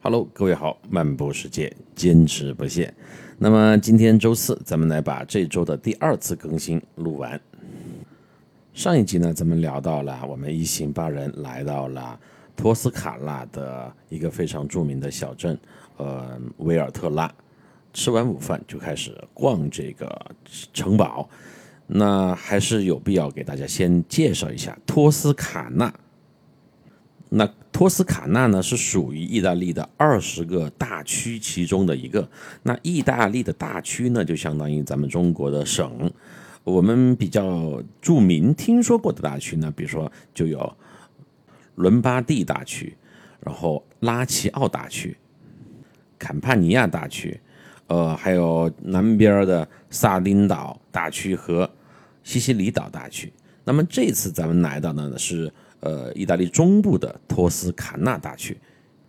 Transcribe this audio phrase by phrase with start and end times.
[0.00, 2.94] Hello，各位好，漫步世界，坚持不懈。
[3.36, 7.38] 那么今天周四，咱们来把这周的第二次更新录完。
[8.72, 12.18] 上一集呢，咱们聊到了我们一行八人来到了
[12.54, 15.58] 托斯卡纳的一个非常著名的小镇，
[15.96, 17.30] 呃，维尔特拉。
[17.92, 20.30] 吃完午饭就开始逛这个
[20.72, 21.28] 城堡。
[21.88, 25.92] 那还是有必要给大家先介绍一下托斯卡纳。
[27.30, 32.26] 那托斯卡纳呢，是属于意大利的二十个大区其中的一个。
[32.62, 36.10] 那意大利的大区呢，就相当于咱们中国的省。
[36.64, 40.74] 我们比较著名、听说过的大区呢，比如说就有
[41.74, 42.96] 伦巴第大区，
[43.40, 45.14] 然后拉齐奥大区、
[46.18, 47.38] 坎帕尼亚大区，
[47.88, 51.70] 呃，还有南边的萨丁岛大区和
[52.24, 53.30] 西西里岛大区。
[53.64, 55.52] 那么这次咱们来到的呢是。
[55.80, 58.56] 呃，意大利中部的托斯卡纳大区，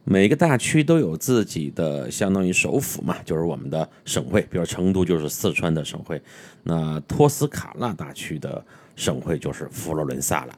[0.03, 6.21] 每个大区都有自己的相当于首府嘛，就是我们的省会，比如成都就是四川的省会，
[6.63, 8.63] 那托斯卡纳大区的
[8.95, 10.57] 省会就是佛罗伦萨了。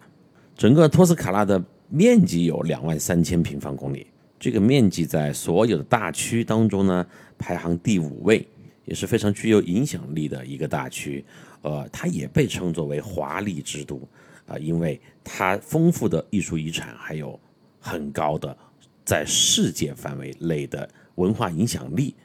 [0.58, 4.06] 整个托斯卡纳的面积有两万三千平方公里，
[4.38, 7.06] 这个面积在所有的大区当中呢
[7.38, 8.46] 排行第五位，
[8.84, 11.24] 也是非常具有影响力的一个大区。
[11.62, 14.02] 呃，它也被称作为华丽之都。
[14.48, 17.40] 啊，因为它丰富的艺术遗产，还有
[17.80, 18.58] 很高的
[19.06, 22.16] 在世界范围内的文化影响力。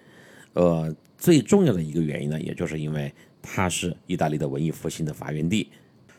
[0.55, 5.69] 呃，最重要的一个原因呢，也就是因为它是意大利的文艺复兴的发源地，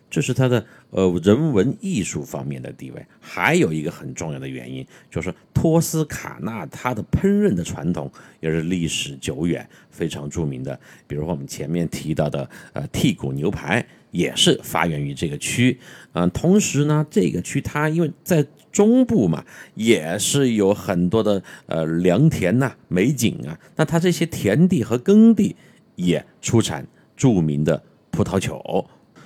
[0.10, 3.06] 这是它的呃人文艺术方面的地位。
[3.20, 10.80] 还有一个很重要的原因，就是托斯卡纳它的烹饪的传统也是历史久远，非常著名的。
[11.08, 13.86] 比如说我们前面提到的呃剔骨牛排。
[14.12, 15.80] 也是发源于这个区，
[16.14, 19.44] 嗯，同时呢，这个区它因为在中部嘛，
[19.76, 25.56] 也是有很多的呃良田呐、美景啊，那它这些田地和耕地
[25.96, 28.86] 也出产著名的葡萄酒，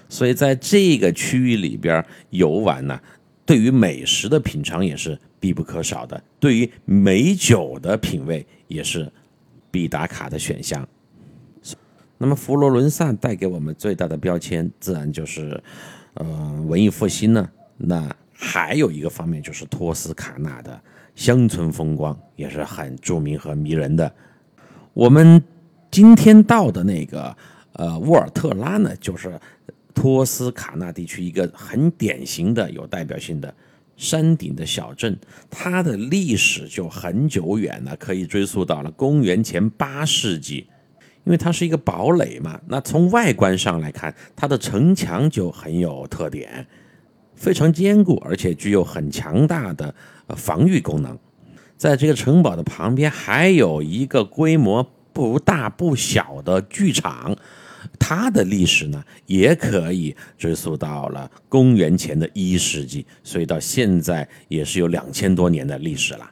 [0.09, 2.99] 所以在这个区域里边游玩呢，
[3.45, 9.11] 对于美食的品尝也是必不可少的，对于美酒的品味也是
[9.69, 10.87] 必打卡的选项。
[12.21, 15.59] 那么佛罗伦萨带给我们最大的标签，自然就是，
[16.13, 17.49] 呃，文艺复兴呢。
[17.77, 20.79] 那还有一个方面就是托斯卡纳的
[21.15, 24.13] 乡村风光，也是很著名和迷人的。
[24.93, 25.43] 我们
[25.89, 27.35] 今天到的那个，
[27.73, 29.39] 呃，沃尔特拉呢，就是
[29.95, 33.51] 托斯卡纳地区一个很典型的、有代表性的
[33.97, 35.17] 山顶的小镇。
[35.49, 40.67] 它的历史就很久远了，可以追溯到了公元前八世纪。
[41.23, 46.65] 因为它是一个堡垒嘛，那从外观上来看，它的城墙就很有特点，
[47.35, 49.93] 非常坚固，而且具有很强大的
[50.29, 51.17] 防御功能。
[51.77, 54.83] 在这个城堡的旁边，还有一个规模
[55.13, 57.35] 不大不小的剧场，
[57.99, 66.29] 它的历史呢，也可以追溯到了公元前的一世纪，所以到现在也是有两千多年的历史了。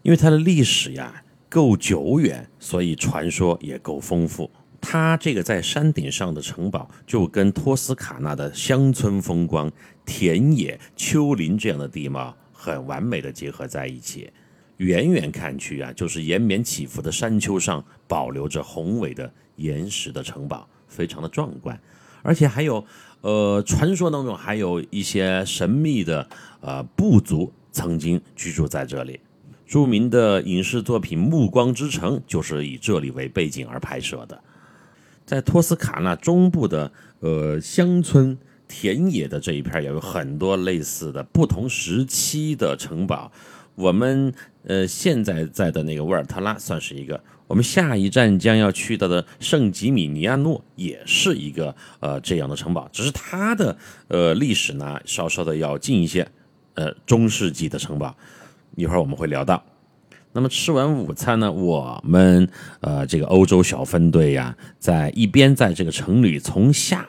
[0.00, 1.22] 因为它的历史呀。
[1.50, 4.48] 够久远，所以传说也够丰富。
[4.80, 9.70] 它这个在山顶上的城堡，就跟托斯卡纳的乡村风光、
[10.06, 14.30] 田野、丘陵这样的地貌很完美的结合在一起。
[14.78, 21.78] 远远看去啊，就是延绵起伏的山丘上保留着宏伟的岩石的城堡，非常的壮观。
[22.22, 22.82] 而且还有，
[23.20, 26.26] 呃，传说当中还有一些神秘的
[26.60, 29.20] 呃部族曾经居住在这里。
[29.70, 34.42] 著名的影视作品《暮光之城》就是以这里为背景而拍摄的。
[35.24, 38.36] 在托斯卡纳中部的呃乡村
[38.66, 43.30] 田野的这一片，也有很多类似的不同时期的城堡。
[43.76, 53.78] 我们呃现在在的那个沃尔特拉算是一个，我们下一站将要去到的圣吉米尼亚诺也是一个呃这样的城堡，只是它的
[54.08, 56.28] 呃历史呢稍稍的要近一些，
[56.74, 58.16] 呃中世纪的城堡。
[58.76, 59.62] 一会儿我们会聊到。
[60.32, 62.48] 那么吃完午餐呢，我们
[62.80, 67.08] 呃这个欧洲小分队呀，在一边在这个城里从下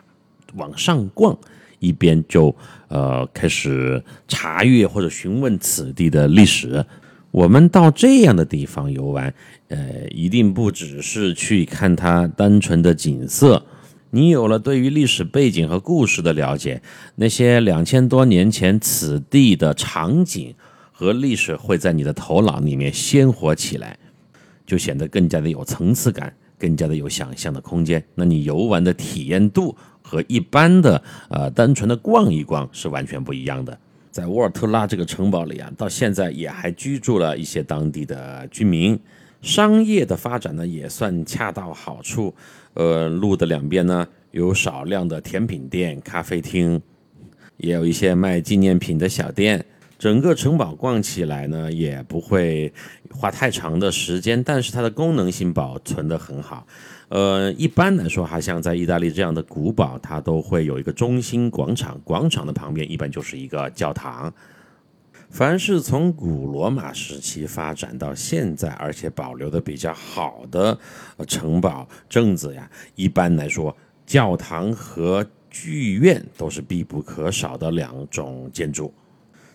[0.56, 1.38] 往上逛，
[1.78, 2.56] 一边就
[2.88, 6.84] 呃开始查阅或者询问此地的历史。
[7.30, 9.32] 我们到这样的地方游玩，
[9.68, 13.64] 呃，一定不只是去看它单纯的景色。
[14.10, 16.82] 你有了对于历史背景和故事的了解，
[17.16, 20.56] 那些两千多年前此地的场景。
[21.02, 23.98] 和历史会在你的头脑里面鲜活起来，
[24.68, 28.04] 就显得更加的有层次感，更加的有想象的空间。
[28.14, 33.76] 那你游玩的体验度和一般的呃单纯的逛一逛是完全不一样的。
[34.12, 39.00] 在沃尔特拉这个城堡里啊，到现在也还居住了一些当地的居民。
[39.42, 42.32] 商业的发展呢，也算恰到好处。
[42.76, 46.80] 呃，路的两边呢，有少量的甜品店、咖啡厅，
[47.58, 49.66] 也有一些卖纪念品的小店。
[50.02, 52.74] 整个城堡逛起来呢，也不会
[53.12, 56.66] 花太长的时间，但是它的功能性保存的很好。
[57.10, 64.34] 呃，一般来说，哈，像在意大利这样的古堡，它都会有一个中心广场，广场的旁边一般就是一个教堂。
[65.30, 70.76] 凡是从古罗马时期发展到现在，而且保留的比较好的
[71.28, 73.78] 城堡镇子呀，一般来说，
[74.08, 78.92] 教堂和剧院都是必不可少的两种建筑。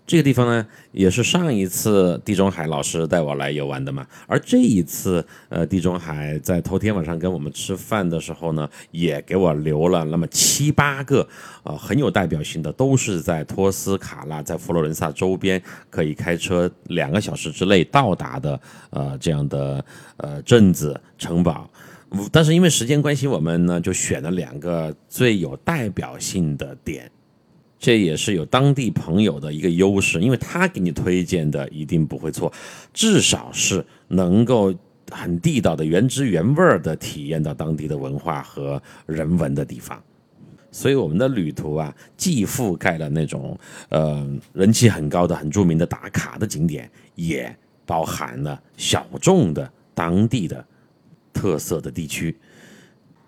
[0.06, 4.06] 这个地方呢，也是上一次地中海老师带我来游玩的嘛。
[4.28, 11.28] 而这一次，呃，地中海在头天晚上跟我们吃饭的时候呢，也给我留了那么七八个，
[11.64, 15.60] 呃，很有代表性的，都是在托斯卡纳，在佛罗伦萨周边
[15.90, 18.60] 可以开车两个小时之内到达的，
[18.90, 19.84] 呃，这样的
[20.18, 21.68] 呃镇子城堡。
[22.30, 27.10] 但是因为时间关系，我们呢就选了两个最有代表性的点。
[27.86, 32.52] 这也是有当地朋友的一个优势，因为他给你推荐的一定不会错，
[32.92, 34.74] 至少是能够
[35.12, 40.02] 很地道的、原汁原味的体验到当地的文化和人文的地方。
[40.72, 43.56] 所以我们的旅途啊，既覆盖了那种
[43.90, 50.66] 呃人气很高的、很著名的打卡的景点，也包含了小众的当地的
[51.32, 52.36] 特色的地区。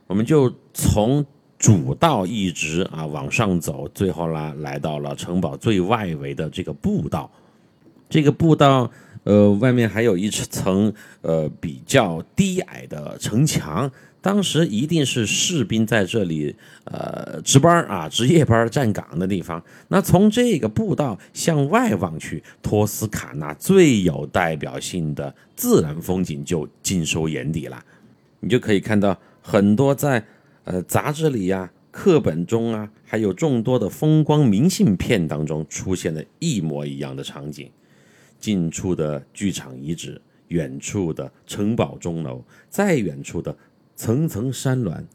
[0.08, 1.24] 我们就从。
[1.58, 7.28] 主道一直啊往上走，最后呢来到了城堡最外围的这个步道。
[8.08, 8.88] 这个步道
[9.24, 13.90] 呃外面还有一层呃比较低矮的城墙，
[14.22, 19.60] 当时一定是士兵在这里呃值班啊值夜班站岗的地方。
[19.88, 27.84] 那从这个步道向外望去，托斯卡纳最有代表性的自然风景就尽收眼底了。
[28.38, 30.24] 你就可以看到很多在。
[30.68, 37.70] 呃，杂志里呀、课本中啊，还有众多的风光明信片当中，出现的一模一样的场景：
[38.38, 43.56] 近处的剧场遗址，远处的城堡钟楼，再远处的
[43.96, 45.06] 层层山峦，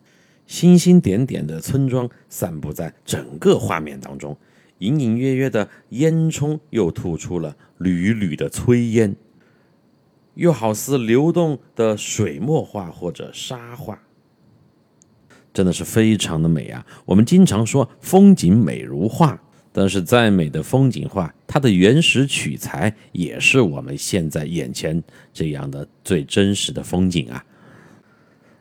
[0.48, 4.36] 星星点点的村庄散布在整个画面当中，
[4.80, 9.16] 隐隐约约的烟囱又吐出了缕缕的炊烟，
[10.34, 14.02] 又好似流动的水墨画或者沙画。
[15.54, 16.84] 真的是非常的美啊！
[17.06, 19.40] 我们经常说风景美如画，
[19.72, 27.46] 但是再美的风景画，它的原始取材也是我们现在眼前这样的最真实的风景啊！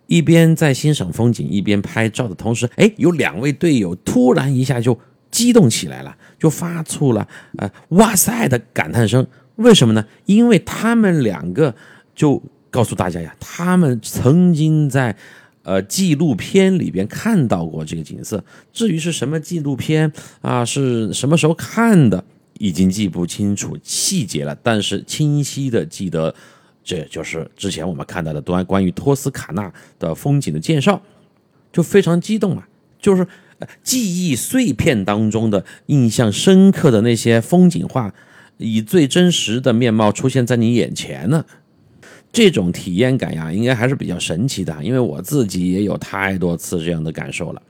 [0.06, 4.98] 一边在欣赏风景，一边拍照的同时，哎，有两位队友突然一下就
[5.30, 9.26] 激动起来了，就发出了呃“哇塞”的感叹声。
[9.56, 10.04] 为什么呢？
[10.26, 11.74] 因为他们两个
[12.14, 15.16] 就告诉大家呀，他们曾经在。
[15.62, 22.24] 呃，纪录片里边看到过这个景色，至于是什么纪录片啊，是什么时候看的，
[22.58, 24.56] 已经记不清楚细节了。
[24.62, 26.34] 但是清晰的记得，
[26.82, 31.00] 这就是之前我们看到的关关于托斯卡纳的风景的介绍，
[31.72, 32.68] 就非常激动啊！
[33.00, 33.26] 就是
[33.84, 38.12] 记忆碎片当中的印象深刻的那些风景画，
[38.58, 41.44] 以最真实的面貌出现在你眼前呢。
[42.32, 47.62] 这种体验感呀，应该还是比较神奇的，因为我自己也有太多次这样的感受了。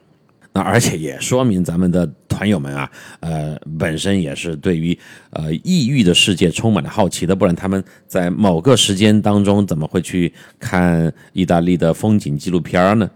[0.55, 4.97] 那而且也说明咱们的团友们啊，呃，本身也是对于
[5.31, 13.11] 呃异域的世界充满了好奇的，不然他们在某个时间当中怎么会去看意大利的风景纪录片呢？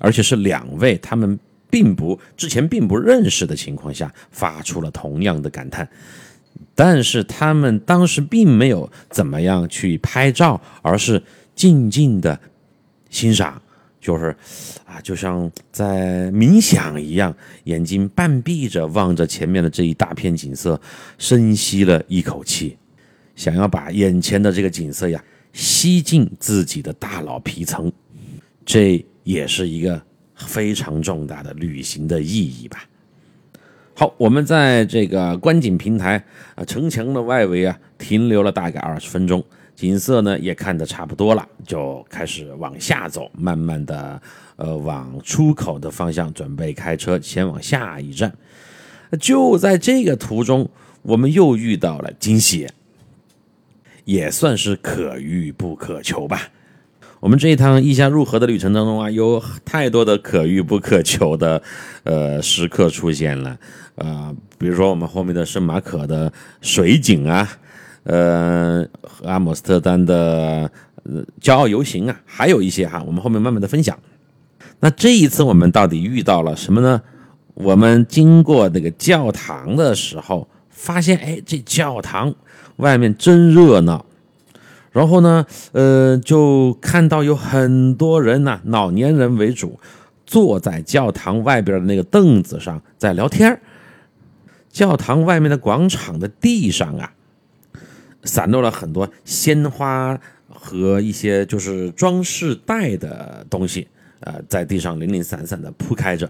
[0.00, 1.38] 而且是两位他们
[1.70, 5.88] 并不之前并不认识的情况下，发出了同样的感叹。
[6.74, 11.22] 但是他们当时并没有怎么样去拍照，而是
[11.54, 12.38] 静静的
[13.10, 13.60] 欣赏，
[14.00, 14.36] 就是
[14.84, 20.80] 啊，就像在冥想一样，眼睛半闭着望着前面的这一大片景色，
[21.16, 22.76] 深吸了一口气，
[23.36, 27.92] 想要把眼前的这个景色呀吸进自己的大脑皮层，
[28.66, 30.02] 这也是一个
[30.34, 32.84] 非常重大的旅行的意义吧。
[33.96, 36.20] 好，我们在这个观景平台
[36.56, 39.44] 啊，城墙的外围啊，停留了大概二十分钟，
[39.76, 44.20] 景色呢也看得差不多了，就开始往下走，慢慢的，
[44.56, 48.32] 呃，往出口的方向准备开车前往下一站。
[49.20, 50.68] 就在这个途中，
[51.02, 52.66] 我们又遇到了惊喜，
[54.04, 56.48] 也算是可遇不可求吧。
[57.20, 61.62] 我们这一趟意下入河的旅程当中啊，有太多的可遇不可求的
[62.02, 63.58] 呃时刻出现了，
[63.96, 67.48] 呃，比如说我们后面的圣马可的水景啊，
[68.04, 68.86] 呃，
[69.24, 70.70] 阿姆斯特丹的
[71.40, 73.98] 骄傲游行啊，还有一些哈，我们后面慢慢的分享。
[74.80, 77.00] 那这一次我们到底遇到了什么呢？
[77.54, 82.34] 我们经过那个教堂的时候，发现哎，这教堂
[82.76, 84.04] 外面真热闹。
[84.90, 89.78] 然后呢，呃，就看到有很多人呢，老年人为主，
[90.26, 93.60] 坐在教堂外边的那个凳子上在聊天
[94.74, 97.12] 教堂外面的广场的地上啊，
[98.24, 103.86] 散落了很多鲜花和一些就是装饰带的东西，
[104.18, 106.28] 呃，在地上零零散散的铺开着。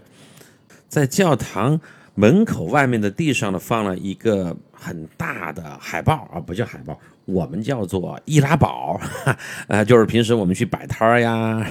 [0.87, 1.81] 在教堂
[2.13, 6.97] 门口外面的地上呢，放了一个很大的海报啊，不叫海报。
[7.25, 9.01] 我们叫做易拉宝，
[9.67, 11.67] 呃，就是平时我们去摆摊儿呀、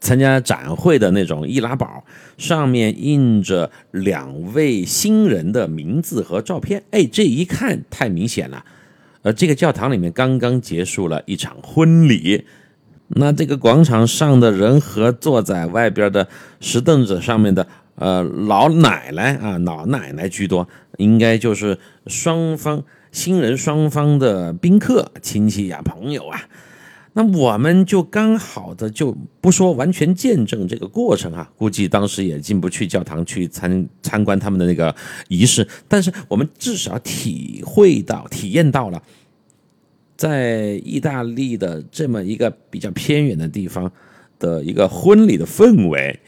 [0.00, 2.04] 参加展会的那种易拉宝，
[2.36, 6.82] 上面印着两位新人的名字和照片。
[6.90, 8.64] 哎，这一看太明显了。
[9.22, 12.44] 呃，这个教堂里面刚刚结束了一场婚礼，
[13.08, 16.28] 那这个广场上的人和坐在外边的
[16.60, 22.84] 石凳子上面的呃老奶奶啊，老奶奶居多，应该就是双方。
[23.10, 26.42] 新人双方的宾客、亲戚呀、朋友啊，
[27.14, 34.94] 那我们就刚好的就不说完全见证这个过程啊，估计当时也进不去教堂去参参观他们的那个
[35.28, 39.02] 仪式，但是我们至少体会到、体验到了，
[40.16, 43.90] 在意大利的这么一个比较偏远的地方
[44.38, 46.20] 的一个婚礼的氛围。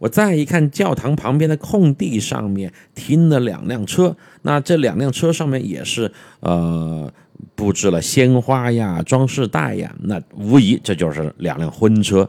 [0.00, 7.10] 我再一看，教堂旁边的空地上面停了两辆车，那这两辆车上面也是呃
[7.54, 12.28] 布置了鲜花呀、装饰带呀，那无疑这就是两辆婚车。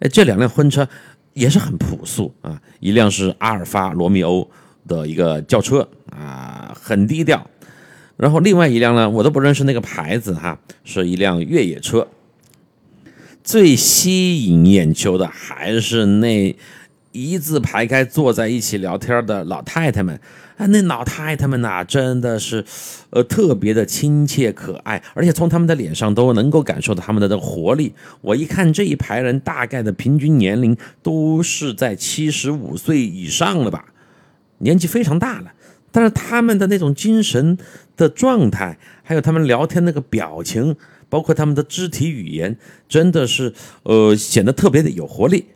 [0.00, 0.88] 哎，这两辆婚车
[1.32, 4.48] 也是很朴素啊，一辆是阿尔法罗密欧
[4.86, 7.46] 的一个轿车啊，很低调。
[8.16, 12.06] 然后另外一辆呢，我都不认识那个牌子哈，是一辆越野车。
[13.42, 16.56] 最吸引眼球的还是那。
[17.14, 20.20] 一字排开坐在一起聊天的老太太们，
[20.56, 22.64] 啊，那老太太们呐，真的是，
[23.10, 27.94] 呃，特别的亲切可爱，而且从他们的脸上都能够感受到他们的这个活力。
[28.20, 33.86] 我一看这一排人，大概的平均年龄都是在七十五岁以上了吧，
[34.58, 35.52] 年纪非常大了。
[35.92, 37.56] 但是他们的那种精神
[37.96, 40.74] 的状态，还有他们聊天那个表情，
[41.08, 43.54] 包括他们的肢体语言，真的是，
[43.84, 45.46] 呃，显得特别的有活力。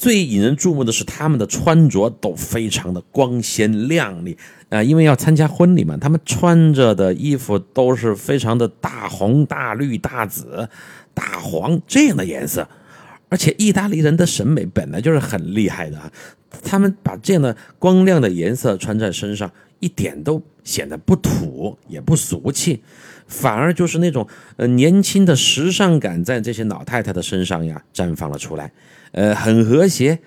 [0.00, 4.34] 最引人注目的是他们的穿着都非常的光鲜亮丽
[4.70, 10.70] 啊，因为要参加婚礼嘛，他们穿着的衣服都是非常的大红、大绿、大紫、
[11.12, 12.66] 大黄这样的颜色，
[13.28, 16.10] 而且意大利人的审美本来就是很厉害的，
[16.64, 22.82] 他们把这样的光亮的颜色穿在身上，一点都显得不土也不俗气，
[23.26, 24.26] 反而就是那种
[24.56, 28.72] 呃年轻的时尚感在这些老太太的身上呀绽放了出来。
[29.12, 30.18] 呃，很和谐，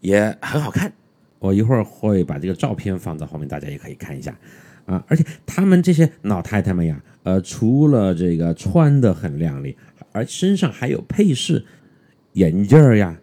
[0.00, 0.92] 也很好看。
[1.38, 4.36] 我一会儿会把这个照片放在后面，大家也可以看一下
[4.84, 5.04] 啊。
[5.08, 9.76] 而且他们这些老太太们呀，呃，除了这个穿的很靓丽，
[10.12, 11.64] 而身上还有配饰，
[12.32, 13.18] 眼镜呀，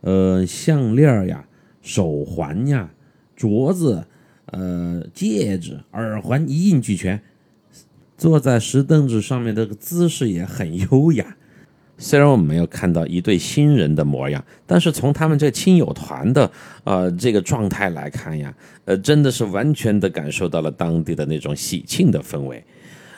[0.00, 1.46] 呃，项链呀，
[1.82, 2.90] 手环呀，
[3.36, 4.06] 镯子，
[4.46, 7.22] 呃，戒指，耳环一应俱全。
[8.16, 11.36] 坐在石凳子上面，的姿势也很优雅。
[11.98, 16.48] 虽然我们没有看到一对新人的模样，但是从他们这亲友团的
[16.84, 22.62] 呃这个状态来看呀，呃，真的是完全的感受到了当地的那种喜庆的氛围。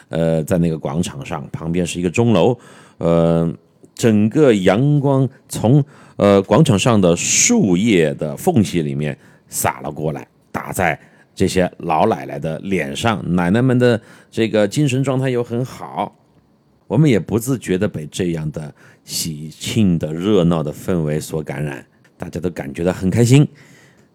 [0.08, 2.58] 呃，在那个广场上，旁边是一个钟楼，
[2.98, 3.52] 呃，
[3.94, 5.84] 整个阳光从
[6.16, 9.16] 呃广场上的树叶的缝隙里面
[9.48, 10.98] 洒了过来，打在
[11.34, 16.16] 这些老奶奶的脸上，奶奶们的这个精神状态又很好。
[16.90, 21.86] 我们也不自觉地被这样的喜庆的热闹的氛围所感染，
[22.18, 23.46] 大家都感觉到很开心。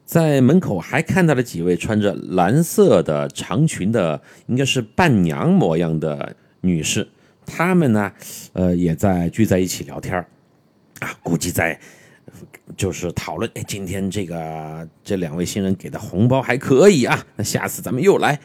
[0.03, 7.07] 在门口还看到了几位穿着蓝色的长裙的，应该是伴娘模样的女士，
[7.45, 8.11] 她们呢，
[8.51, 10.13] 呃，也在聚在一起聊天
[10.99, 11.79] 啊，估计在
[12.75, 18.37] 就是讨论，哎，今天这个这两位新人给的红包还可以啊，那下次咱们又来。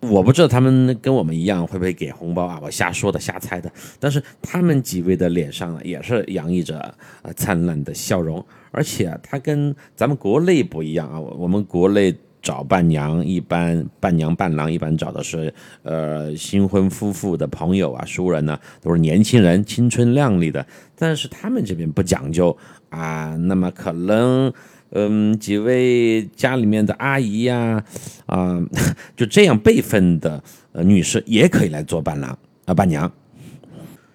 [0.00, 2.60] 我不知道他们跟我们一样会不会给红包啊？
[2.62, 3.70] 我瞎说的、瞎猜的。
[3.98, 6.94] 但是他们几位的脸上也是洋溢着
[7.34, 11.18] 灿烂的笑容，而且他跟咱们国内不一样啊。
[11.18, 20.64] 我们国内找伴娘，一般伴娘伴郎一般找的是呃新婚夫妇的朋友啊，熟人呢都是年轻人，青春靓丽的。
[20.94, 22.56] 但是他们这边不讲究
[22.90, 24.52] 啊，那么可能
[24.90, 27.84] 嗯几位家里面的阿姨呀
[28.26, 28.60] 啊，
[29.16, 32.38] 就这样辈分的呃女士也可以来做伴郎。
[32.66, 33.12] 啊伴娘，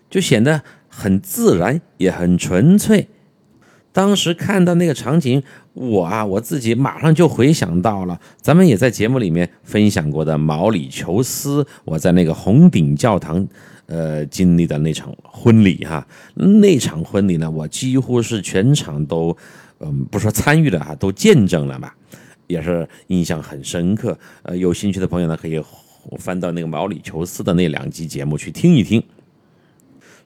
[0.09, 3.07] 就显得很自然也很纯粹。
[3.93, 5.41] 当时看到那个场景，
[5.73, 13.47] 我啊，我自己马上就回想到了，咱们也在节目里面分享过的毛里求斯，我在那个红顶教堂，
[13.85, 19.35] 呃，经历的那场婚礼哈，那场婚礼呢，我几乎是全场都，
[19.83, 21.95] 嗯，不说参与了哈，都见证了吧，
[22.47, 24.17] 也是印象很深刻。
[24.43, 25.61] 呃，有兴趣的朋友呢，可以
[26.17, 29.03] 翻到那个毛里求斯的那两集节目去听一听。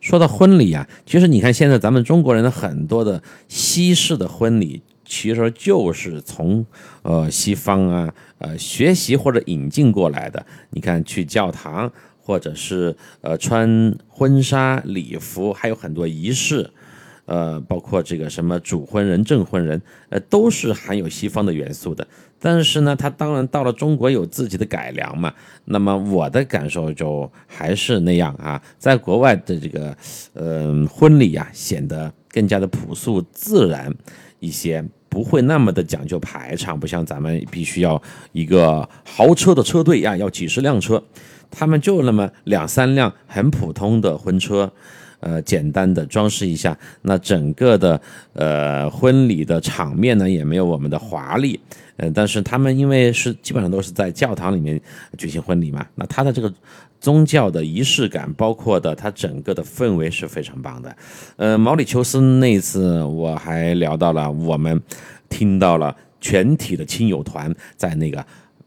[0.02, 6.66] 说到婚礼啊，其实你看现在咱们中国人的很多的西式的婚礼，其实就是从
[7.02, 10.46] 呃西方啊呃学习或者引进过来的。
[10.72, 16.70] 你看去教堂，或者是呃穿婚纱礼服，还有很多仪式。
[17.26, 22.08] 呃，包括这个什么主婚人、证婚人，呃，都是含有西方的元素的。
[22.40, 25.34] 但是呢，它当然到了中国有自己的改良嘛。
[25.64, 29.98] 那么我的感受就还是那样啊，在国外的这个
[30.34, 33.92] 呃婚礼啊，显得更加的朴素自然
[34.40, 38.00] 一些，不会那么的讲究排场，不像咱们必须要
[38.34, 41.04] 一个豪车的车队呀，要几十辆车，
[41.50, 44.72] 他们就那么两三辆很普通的婚车。
[45.26, 48.00] 呃，简单的装饰一下，那整个的
[48.34, 51.60] 呃婚礼的场面呢，也没有我们的华丽，
[51.98, 54.80] 呃，但是他们因为是基本上都是在教堂里面
[55.18, 56.54] 举行婚礼嘛，那他的这个
[57.00, 60.96] 宗教的仪式感，包括的他整个的氛围是非常棒的。
[61.38, 64.80] 呃，毛里求斯那一次我还聊到了，我们
[65.28, 68.24] 听到了全体的亲友团在那个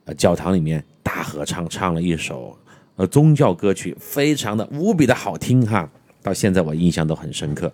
[0.07, 2.59] 呃教堂里面大合唱，唱了一首
[2.97, 5.89] 呃宗教歌曲，非常的无比的好听哈。
[6.29, 7.73] 到现在我印象都很深刻，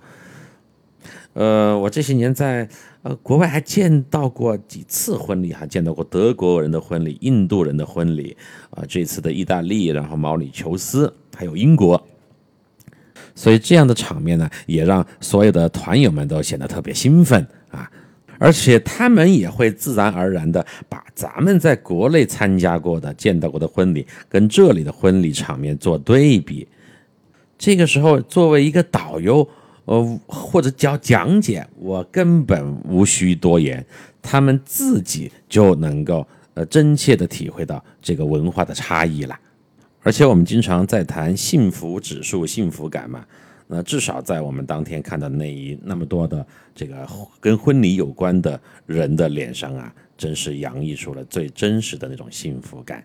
[1.33, 2.69] 呃，我这些年在
[3.03, 8.37] 呃国外还见到过几次婚礼，还见到过德国人的婚礼、印度人的婚礼，
[8.71, 12.01] 啊，这次的意大利，然后毛里求斯，还有英国，
[13.35, 17.91] 所以这样的场面呢，也让所有的团友们都显得特别兴奋啊，
[18.39, 26.69] 而且他们也会自然而然的把咱们在国内参加过的、见到过的婚礼跟这里的婚礼场面做对比。
[27.59, 29.49] 这个时候，作为一个导游，
[29.85, 33.85] 呃，或者叫讲解，我根本无需多言，
[34.21, 39.39] 他们自己就能够呃真切的体会到这个文化的差异了。
[40.03, 43.25] 而且我们经常在谈幸福指数、幸福感嘛，
[43.69, 47.09] 那至少在我们当天看到那一那么多的这个
[47.41, 53.03] 跟婚礼有关的人的脸上啊，真是洋溢出了最真实的那种幸福感。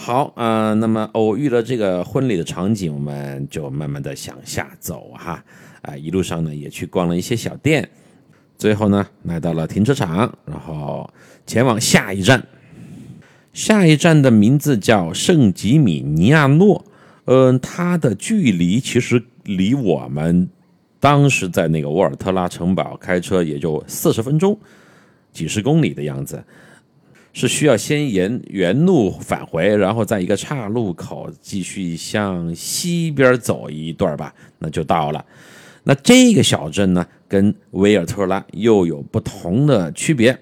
[0.00, 5.44] 好啊，那么偶遇了这个婚礼的场景，我们就慢慢的向下走哈，
[5.82, 7.86] 啊，一路上呢也去逛了一些小店，
[8.56, 11.12] 最后呢来到了停车场，然后
[11.46, 12.46] 前往下一站，
[13.52, 16.82] 下一站的名字叫圣吉米尼亚诺，
[17.24, 20.48] 嗯，它的距离其实离我们
[21.00, 24.58] 当时在那个沃尔特拉城堡开车也就四十分钟，
[25.32, 26.42] 几十公里的样子。
[27.38, 35.24] 是需要先沿原路返回，然后在一个岔路口继续向西边走一段吧，那就到了。
[35.84, 40.36] 那这个小镇呢，跟维尔特拉又有不同的区别。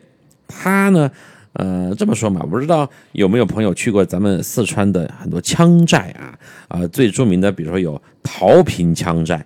[0.48, 1.10] 它呢，
[1.52, 6.38] 呃，这么说嘛，不知道有没有朋友去过咱们四川的很多羌寨啊？
[6.68, 9.44] 啊，最著名的，比如说有桃坪羌寨，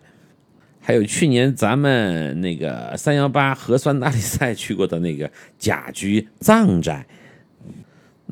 [0.81, 7.05] 还有去年咱们那个三幺八核酸大比赛去过的那个甲居藏寨。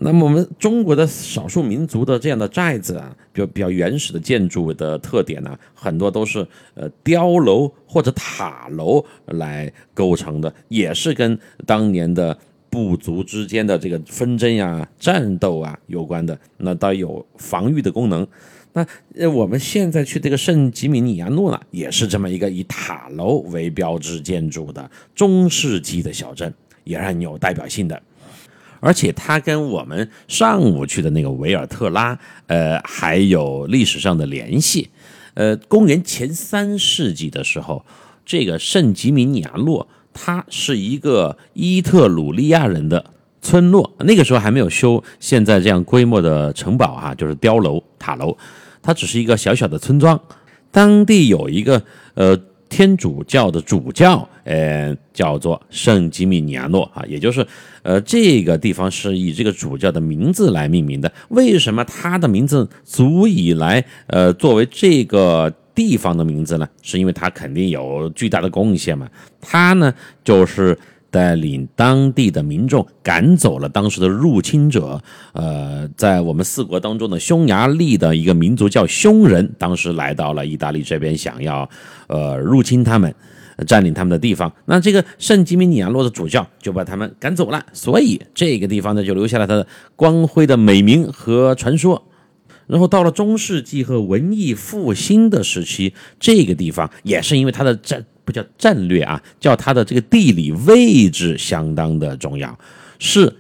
[0.01, 12.37] 那么我们中国的少数民族的这样的寨子啊，比较比较原始的建筑的特点呢，很多都是呃碉楼或者塔楼来构成的，也是跟当年的
[12.71, 18.27] 部族之间的这个纷争呀、战斗啊有关的，那倒有防御的功能。
[18.75, 26.53] 那我们现在去这个圣吉米尼亚诺呢，也是这么一个以塔楼为标志建筑的中世纪的小镇，
[26.85, 28.01] 也是很有代表性的。
[28.81, 34.91] 而且它跟我们上午去的那个维尔特拉，呃，还有历史上的联系。
[35.35, 37.85] 呃，公元前三世纪的时候，
[38.25, 43.05] 这个圣吉米尼亚诺，它是一个伊特鲁利亚人的
[43.41, 43.95] 村落。
[44.01, 48.37] 那个时候还没有修现在这样规模的城堡哈，就是碉楼、塔楼，
[48.83, 50.21] 它只是一个小小的村庄。
[50.71, 51.83] 当地有一个
[52.15, 52.39] 呃。
[52.69, 57.47] 天主教的主教，呃，叫做圣吉米尼亚诺啊，也就是，
[57.83, 61.13] 呃，这个地方是以这个主教的名字来命名的。
[61.29, 66.69] 为什么他的名字足以来，呃，作为这个地方的名字呢？
[66.83, 69.09] 是因为他肯定有巨大的贡献嘛。
[69.41, 70.79] 他呢，就是。
[71.11, 75.01] 带领当地的民众赶走了当时的入侵者。
[75.33, 81.69] 呃，在我们四国当中的匈牙利的一个民族叫匈人，当时来到了意大利这边，想要
[82.09, 83.15] 呃入侵他们，
[83.67, 84.53] 占领他们的地方。
[84.67, 89.67] 那这个圣吉米尼亚诺的主教就把他们赶走了，所以这个地方呢就留下了它的
[89.97, 92.05] 光辉的美名和传说。
[92.67, 98.05] 然后到了中世纪和文艺复兴的时期，这个地方也是因为它的战。
[98.29, 102.59] 不叫战略啊，叫它的这个地理位置相当的重要，
[102.99, 103.35] 是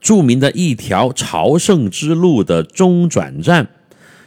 [0.00, 3.66] 著名的一条朝圣之路的中转站。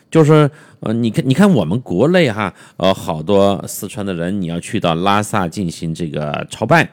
[0.10, 6.84] 就是呃，你看，你看我们国内哈，呃，好多四川的人，你要去到拉萨进行这个朝拜，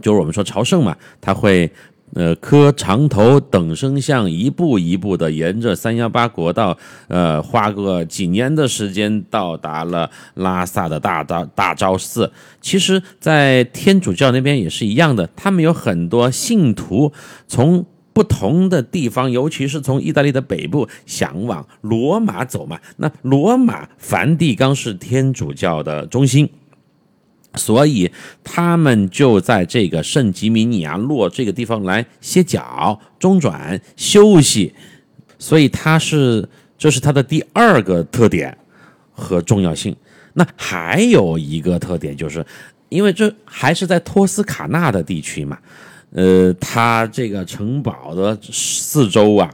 [0.00, 1.70] 就是我们说朝圣嘛，他会。
[2.14, 6.76] 呃，磕长头等身像，一步一步的沿着三幺八国道，
[7.08, 12.30] 呃，花个几年的时间到达了拉萨的大昭大昭寺。
[12.60, 17.12] 其实，在天主教那边也是一样的，他们有很多信徒
[17.48, 22.78] 从不同的地方，尤其是从意大利的北部，想往罗马走嘛。
[22.98, 26.50] 那罗马梵蒂冈是天主教的中心。
[27.54, 28.10] 所以
[28.42, 34.74] 他们就在这个圣吉米尼亚诺这个地方来歇脚、中转、休息，
[35.38, 38.56] 所以它是这是它的第二个特点
[39.12, 39.94] 和重要性。
[40.34, 42.44] 那还有一个特点就是，
[42.88, 45.58] 因为这还是在托斯卡纳的地区嘛，
[46.12, 49.50] 呃，它这个城堡的四周啊。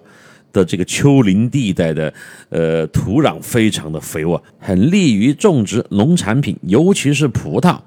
[0.52, 2.12] 的这个丘陵地带的，
[2.48, 7.78] 呃，土壤非常的肥沃，很利于种植农产品，尤其是葡萄。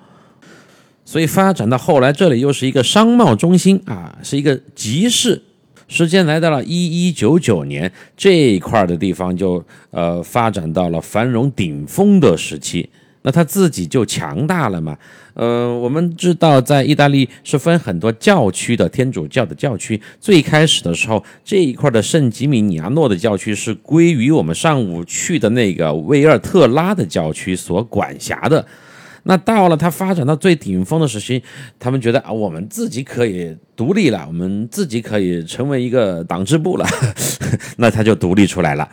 [1.04, 5.41] 所以发展到后来，这里又是一个商贸中心啊，是一个集市。
[5.88, 12.89] 时间来到了一一九九年，这一块的地方就呃发展到了繁荣顶峰的时期。
[13.24, 14.98] 那他自己就强大了嘛？
[15.34, 20.02] 呃，我们知道，在意大利是分很多教区的，天主教的教区。
[20.20, 28.66] 最开始的时候，这一块的圣吉米尼亚诺的教区是归于我们上午去的那个维尔特拉的教区所管辖的。
[29.24, 31.44] 那到了他发展到最顶峰的时期，
[31.78, 36.88] 他们觉得啊，我们自己可以独立了，我们自己可以成为一个党支部了，
[37.78, 38.90] 那他就独立出来了，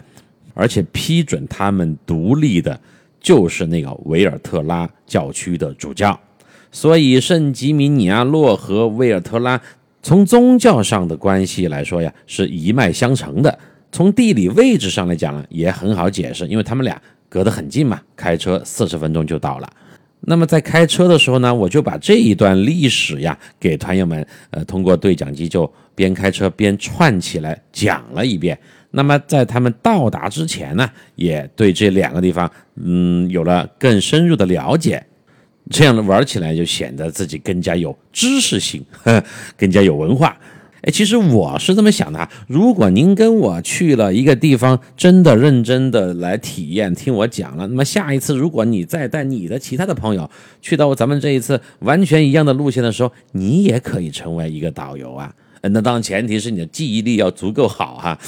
[0.53, 2.79] 而且批准他们独立的。
[3.21, 6.19] 就是那个维尔特拉教区的主教，
[6.71, 9.61] 所以圣吉米尼亚诺和维尔特拉
[10.03, 13.59] 从宗教上的关系来说呀，是一脉相承的。
[13.91, 19.69] 从地理位置上来讲呢，也很好解释，因为他们俩隔得很近嘛，开车四十分钟就到了。
[20.21, 28.59] 那么在开车的时候呢，我就把这一段历史呀，给团友们，呃，通过对讲机就边开车边串起来讲了一遍。
[28.91, 35.05] 那么在他们到达之前呢，也对这两个地方，嗯，有了更深入的了解，
[35.71, 38.83] 这样玩起来就显得自己更加有知识性，
[39.59, 40.37] 更加有文化。
[40.83, 50.31] 哎，其实我是这么想的啊，如果您跟我去了一个地方，真的认真的来体验，听我讲了，那么下一次如果你再带你的其他的朋友
[50.63, 55.35] 去到咱们这一次完全一样的路线的时候，你也可以成为一个导游啊。
[55.61, 58.19] 那当然前提是你的记忆力要足够好哈。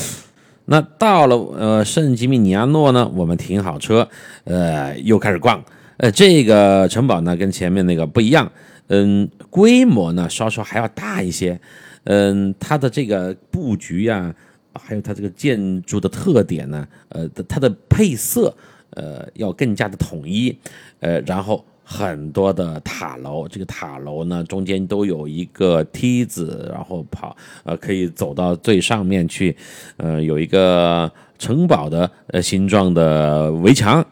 [0.72, 4.08] 那到了呃圣吉米尼亚诺呢，我们停好车，
[4.44, 5.60] 呃，又开始逛。
[5.96, 8.52] 呃，这个城堡呢跟前面那个不一样，
[8.86, 11.60] 嗯，规模呢稍稍还要大一些，
[12.04, 14.32] 嗯，它的这个布局呀，
[14.74, 18.54] 还有它这个建筑的特点呢，呃，它的配色，
[18.90, 20.56] 呃，要更加的统一，
[21.00, 21.64] 呃，然后。
[21.92, 29.56] 很多的塔楼，这个塔楼呢中间都有一个梯子，然后跑，呃，可以走到最上面去，
[29.96, 34.06] 呃，有一个城堡的呃形状的围墙，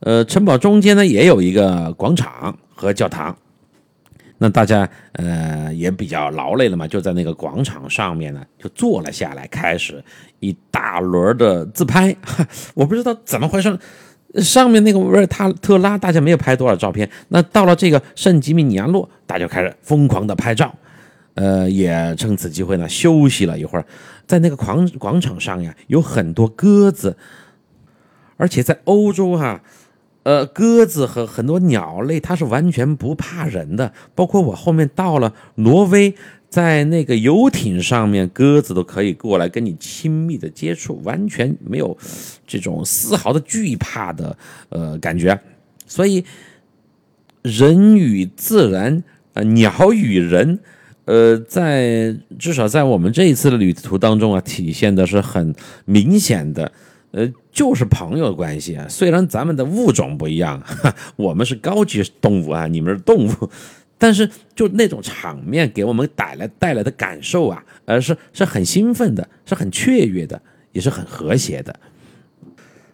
[0.00, 3.34] 呃，城堡中间呢也有一个广场和教堂，
[4.36, 10.02] 那大家呃也比较劳累了嘛，就在那个广场上面呢就坐了下来，开始
[10.40, 12.16] 一大轮的自拍，
[12.74, 13.78] 我不知道怎么回事。
[14.34, 17.08] 上面那个维尔塔特拉，大家没有拍多少照片。
[17.28, 20.74] 那到了这个圣吉米尼亚诺，大家开始疯狂的拍照，
[21.34, 23.84] 呃，也趁此机会呢休息了一会儿。
[24.26, 27.16] 在那个广广场上呀，有很多鸽子，
[28.36, 29.62] 而且在欧洲哈，
[30.24, 33.92] 呃，鸽子和很多鸟类它是完全不怕人的。
[34.14, 36.14] 包括我后面到了挪威。
[36.48, 41.96] 在那个游艇上面，鸽子都可以过来跟你亲密的接触，完全没有
[42.46, 44.36] 这种丝毫的惧怕的
[44.70, 45.38] 呃感觉。
[45.86, 46.24] 所以
[47.42, 49.02] 人与自然，
[49.34, 50.58] 呃，鸟与人，
[51.04, 56.72] 呃，在至少在我们这一次的旅途当中啊，体现的是很明显的，
[57.10, 58.86] 呃，就是朋友关系啊。
[58.88, 60.62] 虽然咱们的物种不一样，
[61.16, 63.50] 我们是高级动物啊，你们是动物，
[63.98, 70.40] 但是就那种场面给我们带来带来的感受啊，呃，是是很兴奋的，是很雀跃的，
[70.72, 71.78] 也是很和谐的。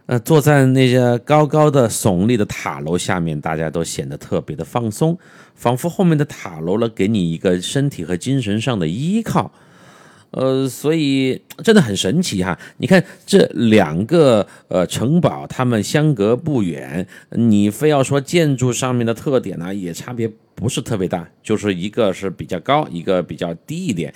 [0.07, 5.19] 呃，坐在那些高高的耸立的塔楼下面，大家都显得特别的放松，
[5.55, 9.53] 仿佛后面的塔楼呢，给你一个身体和精神上的依靠。
[10.33, 12.59] 呃，所以真的很神奇哈！
[12.79, 24.15] 你看这两个呃城堡，它们相隔不远，你非要说建筑上面的特点呢，也差别不是特别大，就是一个是比较高，一个比较低一点，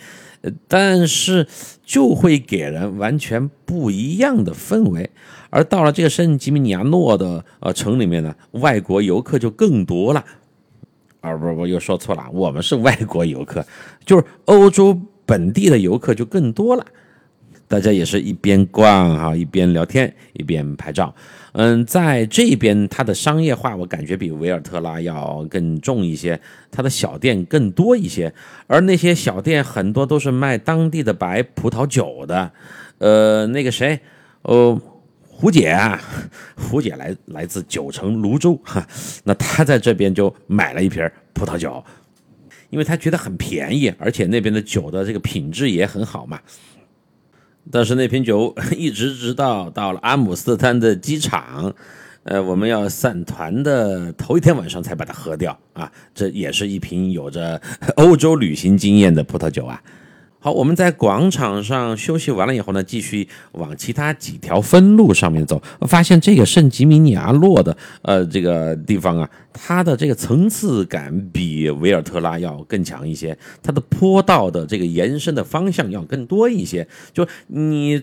[0.67, 1.47] 但是
[1.85, 5.11] 就会给人完全不一样的氛围。
[5.51, 10.25] 而到了这个圣吉米尼亚诺的呃城里面呢，外国游客就更多了。
[11.21, 13.67] 啊，不不，又说错了，我们是外国游客，
[14.05, 14.99] 就是欧洲。
[15.29, 16.87] 本地的游客就更多了，
[17.69, 21.15] 大家也是一边逛哈，一边聊天，一边拍照。
[21.61, 26.41] 嗯，在这边它的商业化，我感觉比维尔特拉要更重一些，
[26.71, 28.33] 它的小店更多一些，
[28.69, 32.53] 而那些小店很多都是卖当地的白葡萄酒的。
[32.99, 33.99] 呃，那个谁，
[34.43, 34.81] 哦，
[35.27, 36.01] 胡姐啊，
[36.55, 38.87] 胡姐来来自九城泸州哈，
[39.25, 41.85] 那她在这边就买了一瓶葡萄酒。
[42.71, 46.39] 因为他觉得很便宜，而且那边的酒的这个品质也很好嘛。
[47.71, 51.75] 但是那瓶酒 一直直到到了阿姆斯特丹的机场，
[52.25, 55.91] 呃，我们要散团的头一天晚上才把它喝掉啊。
[56.15, 57.61] 这也是一瓶有着
[57.97, 59.83] 欧洲旅行经验的葡萄酒啊。
[60.41, 65.61] 好，我们在广场上休息完了以后呢，继续往其他几条分路上面走。
[65.81, 76.87] 发现这个圣吉米尼亚洛的呃这个地方啊，它的这个层次感比维尔特拉要更强一些，它的坡道的这个延伸的方向要更多一些。
[77.13, 78.01] 就你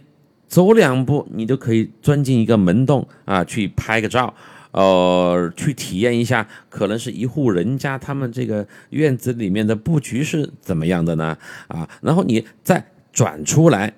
[0.50, 4.34] 走两步，你就可以钻进一个门洞啊，去拍个照。
[4.76, 11.38] 呃，去体验一下，可能是一户人家他们这个院子里面的布局是怎么样的呢？
[11.70, 13.94] 啊，然后你再转出来，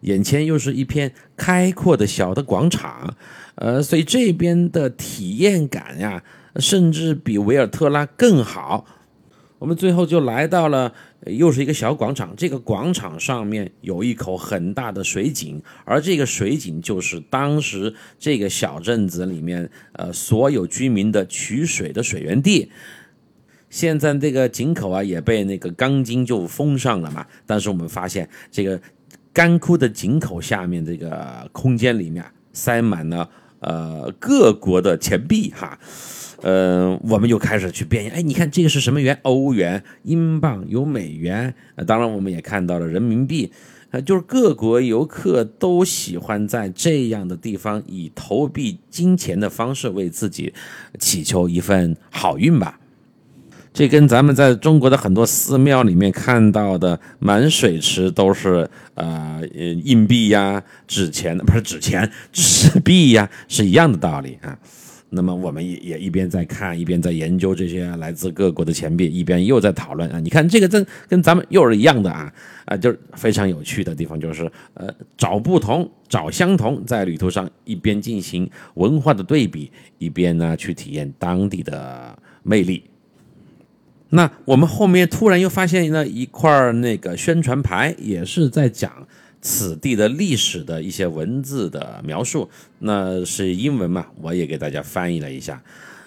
[0.00, 3.14] 眼前又是一片开阔的小的广场，
[3.54, 6.20] 呃，所以这边的体验感呀，
[6.56, 8.84] 甚至比维尔特拉更好。
[9.60, 10.92] 我们最后就来到了。
[11.24, 22.70] 又是一个小广场，这个广场上面有一口很大的水井，而这个水井就是当时这个小镇子里面呃所有居民的取水的水源地。
[23.68, 28.80] 现在这个井口啊也被那个钢筋就封上了嘛，但是我们发现这个
[29.32, 33.28] 干枯的井口下面这个空间里面塞满了
[33.60, 35.78] 呃各国的钱币哈。
[36.46, 39.18] 呃，我们就开始去辨认，哎，你看这个是什么元？
[39.22, 41.52] 欧元、英镑、有美元，
[41.88, 43.50] 当然我们也看到了人民币，
[43.90, 50.54] 呃，就是各国游客都喜欢在这样的地方以投币金钱的方式为自己
[51.00, 52.78] 祈求一份好运吧。
[53.72, 59.42] 这跟咱们在中国的很多寺庙里面看到的满水池都是呃
[59.82, 64.56] 硬币呀、纸钱，不是纸钱、纸币呀，是一样的道理啊。
[65.08, 70.18] 那么我们也也一边在看，一边在研究这些来自各国的钱币，一边又在讨论啊。
[70.18, 72.32] 你看这个真跟咱们又是一样的啊
[72.64, 82.82] 啊，就是非常有趣的地方，就是呃找不同，找相同，在旅途上一边进行文化的对比，一边呢去体验当地的魅力。
[84.08, 89.06] 那我们后面突然又发现了一块那个宣传牌，也是在讲。
[89.40, 94.06] 此地的历史的一些文字的描述，那是英文嘛？
[94.20, 95.62] 我也给大家翻译了一下。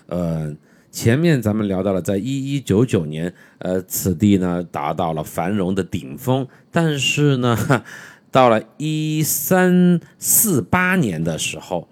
[0.07, 0.55] 呃，
[0.91, 7.83] 前面咱们聊到了，在一一九九年，呃，此地呢达到了繁荣的顶峰，但是呢，
[8.31, 11.87] 到了一三四八年的时候，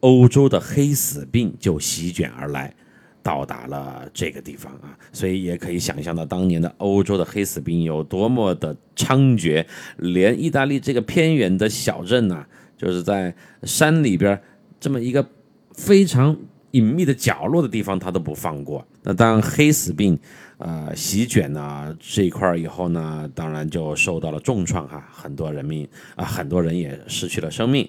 [0.00, 2.74] 欧洲的黑死病就席卷而来。
[3.22, 9.64] 到达了这个地方啊，所以也可以想象到当年的欧洲的黑死病有多么的猖獗，
[9.98, 12.44] 连意大利这个偏远的小镇呐，
[12.76, 14.40] 就是在山里边
[14.78, 15.26] 这么一个
[15.72, 16.36] 非常
[16.72, 18.86] 隐秘的角落的地方，他都不放过。
[19.02, 20.18] 那当黑死病
[20.58, 27.88] 啊席卷呢这一块以后呢，当然就受到了重创哈，很多人民啊，很多人也失去了生命。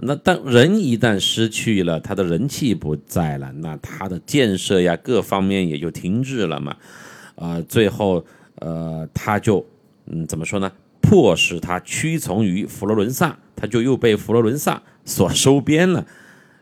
[0.00, 6.76] 那当人一旦失去了他的人气不在了，那他的建设呀各方面也就停滞了嘛，
[7.34, 8.24] 啊，最后
[8.56, 9.66] 呃他就
[10.06, 10.70] 嗯怎么说呢？
[11.00, 16.06] 迫使他屈从于佛罗伦萨，他就又被佛罗伦萨所收编了。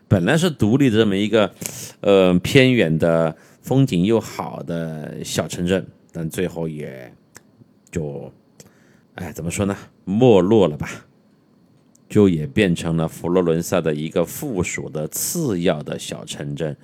[0.07, 1.51] 本来是独立的这么一个
[1.99, 7.13] 呃偏远的风景又好的小城镇，但最后也
[7.91, 8.31] 就，
[9.15, 9.75] 哎，怎么说呢？
[10.05, 10.89] 没落了吧？
[12.09, 16.75] 就也变成了佛罗伦萨的一个附属的次要的小城镇。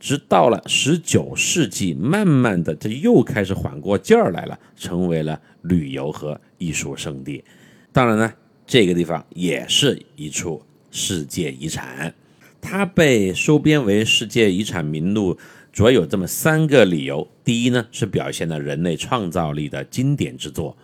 [0.00, 7.42] 直到了十九世纪，慢慢的，这又开始缓过劲儿来了，成为了旅游和艺术圣地。
[7.90, 8.32] 当然呢，
[8.64, 12.14] 这个地方也是一处世界遗产。
[12.60, 15.36] 它被收编为世界遗产名录，
[15.72, 20.76] 主要有这么三个理由：第一呢，是表现了人类创造力的经典之作，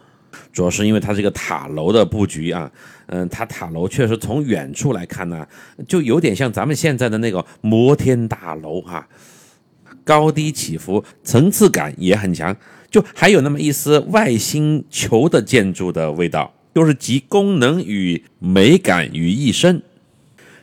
[0.53, 2.71] 主要是因为它这个塔楼的布局啊，
[3.07, 5.47] 嗯，它塔楼确实从远处来看呢，
[5.89, 9.07] 就有点像咱们现在的那个摩天大楼哈，
[10.05, 12.57] 高低起伏，层次感也很强，
[12.91, 19.83] 就还有那么一丝外星球的建筑的味道，又是集功能与美感于一身。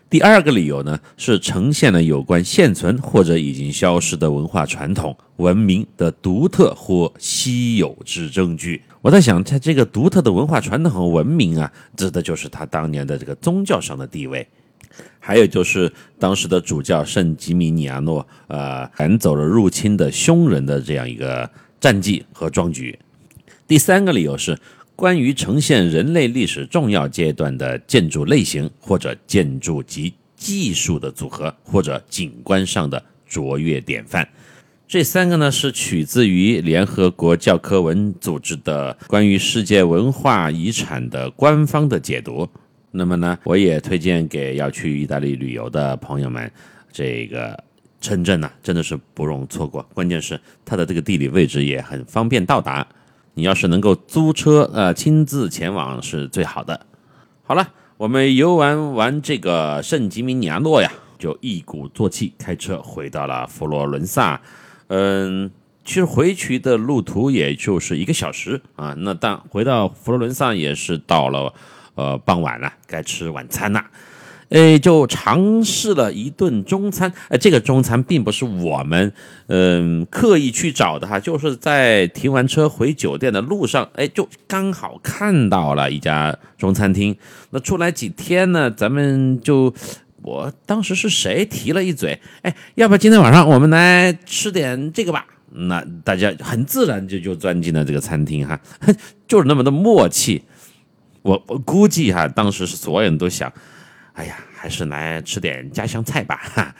[0.09, 8.81] 第二个理由呢，是呈现了有关现存或者已经消失的文化传统、文明的独特或稀有之证据。
[9.01, 14.47] 我在想，它这个独特的文化传统和文明啊，指的就是他当年的这个宗教上的地位，
[15.19, 22.97] 还有就是当时的主教圣吉米尼亚诺，呃，赶走了入侵的匈人的这样一个战绩和壮举。
[23.67, 24.57] 第三个理由是。
[24.93, 34.27] 关于呈现人类历史重要阶段的建筑类型，或者建筑及技术的组合，或者景观上的卓越典范，
[34.91, 42.45] 这三个呢是取自于联合国教科文组织的关于世界文化遗产的官方的解读。
[42.91, 46.51] 那么呢，我也推荐给要去意大利旅游的朋友们，
[46.91, 47.57] 这个
[48.01, 49.81] 城镇呢真的是不容错过。
[49.93, 52.85] 关键是它的这个地理位置也很方便到达。
[53.33, 56.85] 你要是能够租车，呃，亲自前往是最好的。
[57.43, 64.41] 好了，我们游玩完这个圣吉米尼亚诺呀，就一鼓作气开车回到了佛罗伦萨。
[64.93, 65.49] 嗯，
[65.85, 68.93] 其实回去的路途也就是一个小时啊。
[68.97, 71.53] 那当回到佛罗伦萨也是到了
[71.95, 73.85] 呃傍晚了，该吃晚餐了。
[74.49, 77.13] 哎，就尝试了一顿中餐。
[77.29, 79.13] 哎，这个中餐并不是我们
[79.47, 87.15] 嗯刻意去找的哈，就是在停完车回酒店的路上，哎，就刚好看到了一家中餐厅。
[87.51, 89.73] 那出来几天呢，咱们就
[90.23, 95.25] 我当时是谁提了一嘴，哎，要不今天晚上我们来吃点这个吧？
[95.49, 98.59] 那大家很自然就就钻进了这个餐厅哈，
[99.27, 100.43] 就是那么的默契。
[101.23, 103.51] 我我估计哈，当时是所有人都想。
[104.13, 106.35] 哎呀，还是来吃点家乡菜吧。
[106.35, 106.75] 哈，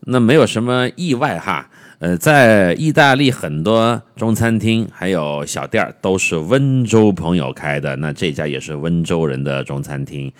[0.00, 1.70] 那没有什么意外哈。
[2.00, 10.30] 呃，在意大利很多中餐厅还有小店都是温州朋友开的，那这家也是温州人的中餐厅。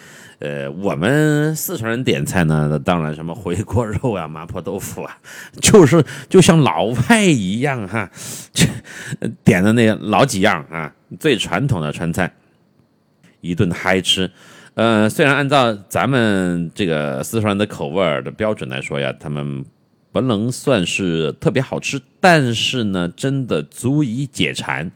[0.41, 5.17] 呃，我们四川人点菜呢，当然什么回锅肉啊、麻婆豆腐啊，
[5.61, 8.11] 就是就像老外一样哈，
[9.43, 12.31] 点的那老几样啊，最传统的川菜，
[13.41, 14.31] 一顿嗨吃。
[14.75, 19.65] 呃，虽然按照咱们这个四川人的口味的标准来说呀，他们
[20.15, 24.93] 不能算是特别好吃，但是呢，真的足以解馋。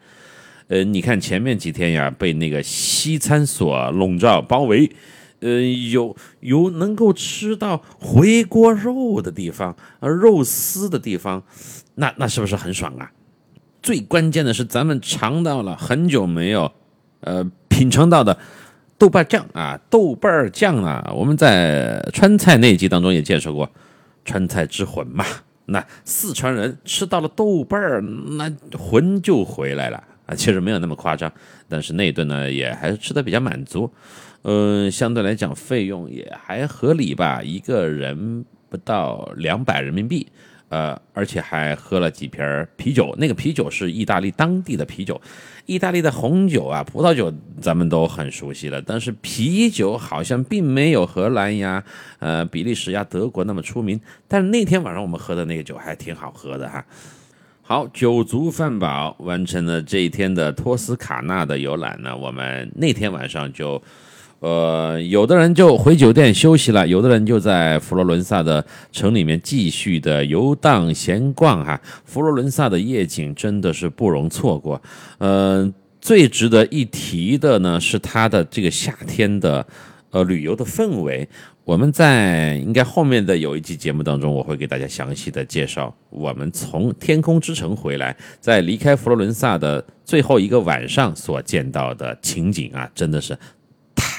[0.68, 4.88] 呃，你看前面几天呀，被那个西餐所笼罩包围，
[5.40, 11.42] 呃，有有能够吃到回锅肉的地方，呃，肉丝的地方，
[11.96, 13.10] 那那是不是很爽啊？
[13.82, 16.70] 最关键的是，咱们尝到了很久没有
[17.22, 18.38] 呃品尝到的。
[18.96, 23.68] 豆瓣酱啊，豆瓣酱啊，我们在川菜那一集当中也介绍过，
[24.28, 25.24] 川菜之魂嘛。
[25.64, 30.34] 那四川人吃到了豆瓣儿，那魂就回来了啊。
[30.34, 31.32] 其实没有那么夸张，
[31.68, 33.90] 但是那顿呢也还是吃的比较满足。
[34.42, 40.26] 嗯，相对来讲费用也还合理吧，一个人不到两百人民币。
[40.68, 42.44] 呃，而且还喝了几瓶
[42.76, 45.20] 啤酒，那个啤酒是意大利当地的啤酒。
[45.66, 51.82] 意大利的红酒啊、葡萄酒咱们都很熟悉了，但是啤酒好像并没有荷兰呀、
[52.18, 54.00] 呃比利时呀、德国那么出名。
[54.26, 56.84] 但是那天晚上我们喝的那个酒还挺好喝的哈。
[57.62, 63.82] 好，酒足饭饱，完成了这一天的托斯卡纳的游览呢，我们那天晚上就。
[64.40, 71.80] 呃，有的人就回酒店休息了，有的人就在佛罗伦萨的城里面继续的游荡闲逛哈。
[72.04, 74.80] 佛罗伦萨的夜景真的是不容错过。
[75.18, 75.68] 呃，
[76.00, 79.66] 最值得一提的呢是它的这个夏天的
[80.10, 81.28] 呃旅游的氛围。
[81.64, 93.36] 我们在应该后面的有一期节目当中，我会给大家详细的介绍我们从天空之城回来，在离开佛罗伦萨的最后一个晚上所见到的情景啊，真的是。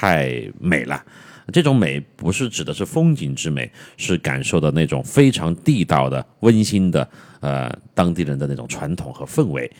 [0.00, 1.04] 太美了，
[1.52, 7.06] 这种美不是指的是风景之美，是感受的那种非常地道的、温馨的，
[7.40, 9.70] 呃，当地人的那种传统和氛围。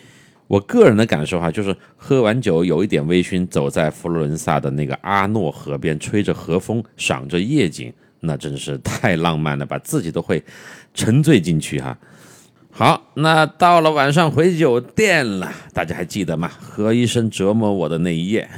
[0.46, 7.90] 我个人的感受哈，就是喝完酒有一点微醺，走在佛罗伦萨的那个阿诺河边，吹着河风，赏着夜景，
[8.20, 10.44] 那真是太浪漫了，把自己都会
[10.92, 11.96] 沉醉进去哈。
[12.70, 16.50] 好，那到了晚上回酒店了，大家还记得吗？
[16.60, 18.50] 何医生折磨我的那一夜，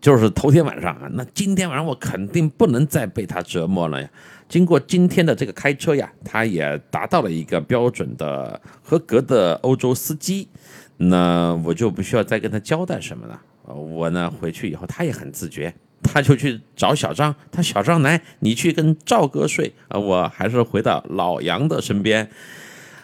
[0.00, 1.08] 就是头天晚上啊。
[1.12, 4.08] 那今天晚上我肯定不能再被他折磨了呀。
[4.48, 10.48] 经过今天的这个开车呀，他也达到了一个标准的合格的欧洲司机。
[10.96, 13.40] 那我就不需要再跟他交代什么了。
[13.64, 15.72] 我呢回去以后，他也很自觉，
[16.02, 17.34] 他就去找小张。
[17.52, 22.28] 他小张来，你去跟赵哥睡啊，我还是回到老杨的身边。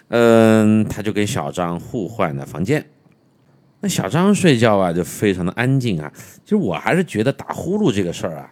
[0.09, 2.87] 嗯，他就跟小张互换了房间。
[3.85, 6.11] 那小张睡觉啊，就非常的安静啊。
[6.43, 8.51] 其实我还是觉得打呼噜这个事儿啊，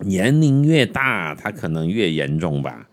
[0.00, 2.84] 年龄越大，他可能越严重吧。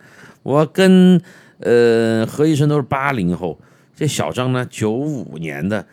[0.43, 1.19] 我跟
[1.57, 3.59] 呃何医生都是八零后。
[3.95, 5.83] 这小张呢，九五年的，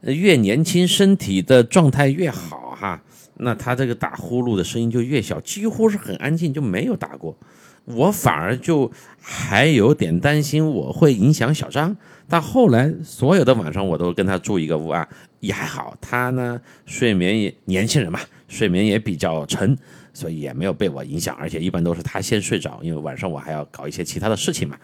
[0.00, 3.02] 越年轻身体的状态越好哈，
[3.36, 7.36] 那他这个打呼噜的声音就越小，几乎是很安静，就没有打过。
[7.84, 8.90] 我反而就
[9.20, 11.94] 还有点担心我会影响小张，
[12.28, 15.08] 但后来所有的晚上我都跟他住一个屋啊，
[15.40, 19.76] 也还好，他呢睡眠也年轻人嘛，睡眠也比较沉，
[20.12, 24.76] 所以也没有被我影响，而且一般都是他先睡着，因为晚上我还要搞一些其他的事情嘛，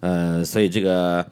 [0.00, 1.26] 呃，所以这个。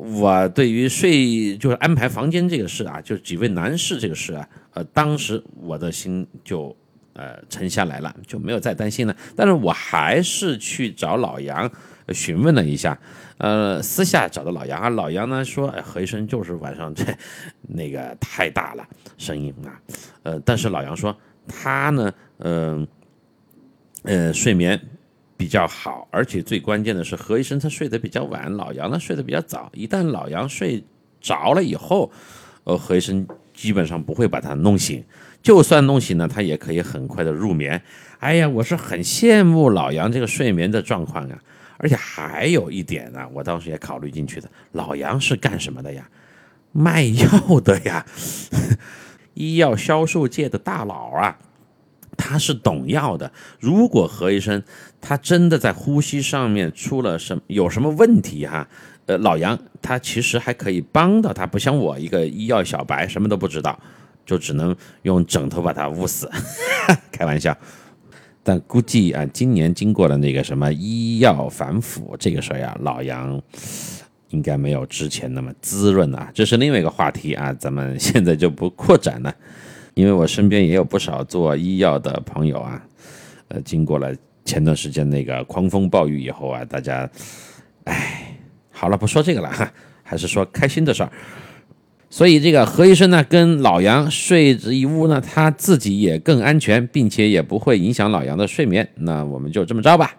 [0.00, 6.76] 我对于睡就是安排房间这个事啊，就几位男士这个事啊，呃，当时我的心就
[7.14, 9.16] 呃沉下来了，就没有再担心了。
[9.34, 11.68] 但是我还是去找老杨
[12.10, 12.96] 询问了一下，
[13.38, 17.04] 呃，私下找的老杨啊，老杨呢说，哎，何医生就是晚上这
[17.62, 18.86] 那个太大了
[19.16, 19.80] 声音啊，
[20.22, 21.16] 呃，但是老杨说
[21.48, 22.86] 他呢，嗯，
[24.02, 24.80] 呃，睡眠。
[25.38, 29.70] 比较好，而且最关键的是何医生他睡得比较晚，老杨呢睡得比较早。
[29.72, 30.82] 一旦老杨睡
[31.20, 32.10] 着了以后，
[32.64, 33.24] 呃，何医生
[33.54, 35.00] 基本上不会把他弄醒，
[35.40, 37.80] 就算弄醒了，他也可以很快的入眠。
[38.18, 41.38] 哎呀，我是很羡慕老杨这个睡眠的状况啊。
[41.78, 46.06] 而且还有一点呢，我当时也考虑进去的，老杨是干什么的呀？
[46.72, 48.04] 卖药的呀，
[49.32, 51.38] 医药销售界的大佬啊。
[52.20, 53.30] 他是懂药的。
[53.60, 54.60] 如果何医生
[55.00, 58.66] 他真的在呼吸上面出了什有什么问题哈，
[59.06, 63.78] 呃，老杨他其实还可以帮到他，不像我一个医药小白什么都不知道，
[64.26, 66.28] 就只能用枕头把他捂死。
[67.12, 67.56] 开玩笑，
[68.48, 73.38] 但估计啊，今年经过了那个什么医药反腐这个事儿呀，老杨
[74.30, 76.30] 应该没有之前那么滋润啊。
[76.32, 79.34] 这是另外一个话题啊，咱们现在就不扩展了。
[79.92, 82.82] 因为我身边也有不少做医药的朋友啊，
[83.48, 87.06] 呃，经过了前段时间那个狂风暴雨以后啊，大家，
[87.84, 88.34] 哎，
[88.70, 89.70] 好了，不说这个了哈，
[90.02, 91.12] 还是说开心的事儿。
[92.10, 98.88] 所以这个何医生呢，跟老杨睡一屋呢，他自己也更安全，并且也不会影响老杨的睡眠。
[98.96, 100.14] 那我们就这么着吧。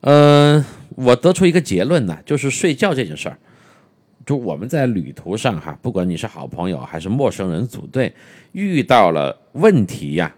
[0.00, 0.64] 嗯，
[0.96, 3.38] 我得出一个结论呢，就是睡觉这件事儿。
[4.24, 8.12] 就我们在旅途上哈，不管你是好朋友还是陌生人组队，
[8.50, 10.34] 遇到了问题呀，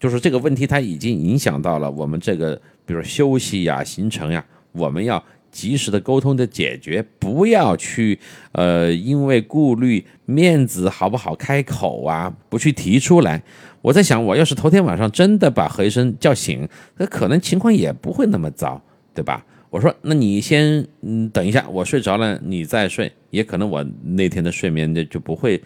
[0.00, 8.18] 就是这个问题它已经影响到了我们这个，比如休息呀、行程呀，我们要及时的沟通的解决，不要去
[8.52, 13.42] 呃因为顾虑面子好不好开口啊，不去提出来。
[13.82, 18.80] 我在想，我要是头天晚上真的把何医生叫醒，那可能情况也不会那么糟，
[19.14, 19.44] 对吧？
[19.70, 25.62] 我说，那你先嗯等一下，我睡着了，你再睡，也可能我那天的睡眠就就不会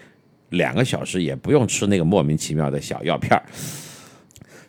[0.50, 3.42] 两个小时，也不用吃那个莫名其妙的小药片儿。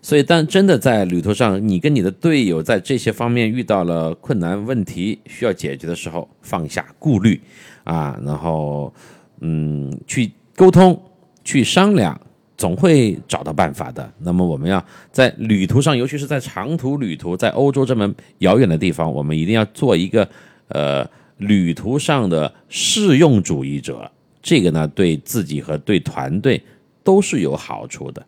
[0.05, 7.41] 所以，当真的在旅途上，你跟你的队友在这些方面遇到了困难问题需要解决的时候，放下顾虑
[7.83, 8.93] 啊，然后
[9.39, 11.01] 嗯去沟通，
[11.43, 12.21] 去商量。
[12.55, 14.09] 总会找到办法的。
[14.19, 14.81] 那么我们要
[15.11, 20.29] 在旅途上，尤其是在长途旅途，在欧洲这么遥远的地方，我们一定要做一个
[20.69, 21.05] 呃
[21.37, 24.09] 旅途上的适用主义者。
[24.41, 26.61] 这个呢，对自己和对团队
[27.03, 28.25] 都是有好处的。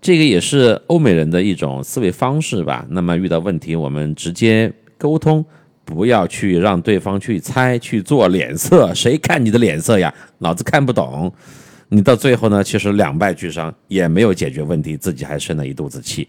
[0.00, 2.86] 这个也是欧美人的一种思维方式吧。
[2.90, 5.44] 那么遇到问题，我们直接沟通，
[5.84, 8.94] 不要去让对方去猜、去做脸色。
[8.94, 10.12] 谁看你的脸色呀？
[10.38, 11.32] 老子看不懂。
[11.88, 16.28] 你到最后呢，其实两败俱伤，也没有解决问题，自己还生了一肚子气。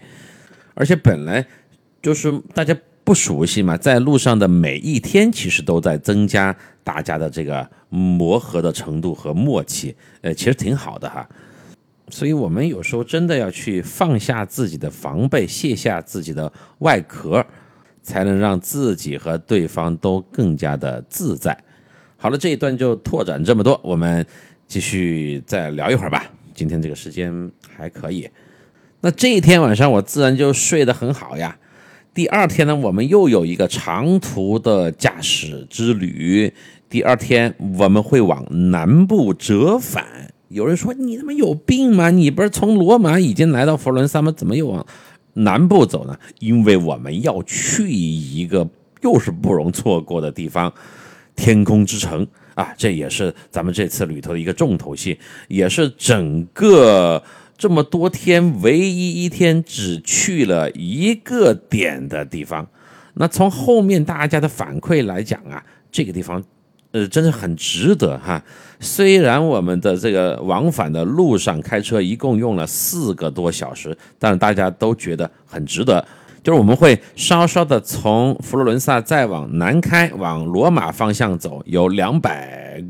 [0.74, 1.46] 而且本来
[2.02, 9.96] 就是大家不熟悉嘛，在路上的每一天，其实都在增加大家的这个磨合的程度和默契。
[10.22, 11.28] 呃，其实挺好的哈。
[12.10, 17.46] 所以我们有时候真的要去放下自己的防备，卸下自己的外壳，
[18.02, 21.58] 才能让自己和对方都更加的自在。
[22.16, 24.26] 好了，这一段就拓展这么多，我们
[24.68, 26.26] 继续再聊一会儿吧。
[26.56, 28.30] 今天这个时间还可以。
[29.02, 31.58] 那这一天晚上我自然就睡得很好呀。
[32.14, 36.52] 第二天呢，我们又有一个长途的驾驶之旅。
[36.90, 40.27] 第二天我们会往南部折返。
[40.50, 42.10] 有人说你他妈有病吗？
[42.10, 44.32] 你不是从罗马已经来到佛罗伦萨吗？
[44.32, 44.86] 怎么又往
[45.34, 46.18] 南部走呢？
[46.40, 48.68] 因为我们要去一个
[49.02, 50.74] 又是不容错过的地方——
[51.36, 52.26] 天空之城
[52.56, 52.74] 啊！
[52.78, 57.24] 这也是咱们这次旅途的一个重头戏，也是整个。
[57.60, 62.68] 这么多天，唯一一天只去了一个点的地方，
[63.16, 66.44] 那从后面大家的反馈来讲啊，这个地方，
[66.92, 68.42] 呃，真的很值得哈。
[68.80, 76.06] 虽然我们的这个往返的路上开车一共用了四个多小时，但是大家都觉得很值得。
[76.44, 82.84] 就是我们会稍稍的从佛罗伦萨再往南开，往罗马方向走，有两百，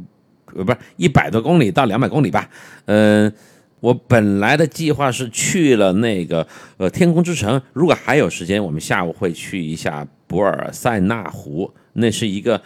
[0.55, 2.49] 呃，不是一百多公里到两百公里吧，
[2.85, 3.33] 嗯。
[3.79, 6.45] 我本来的计划是去了那个
[6.77, 12.59] 呃天空之城，如果还有时间，我们下午会去一下博尔塞纳湖，那是一个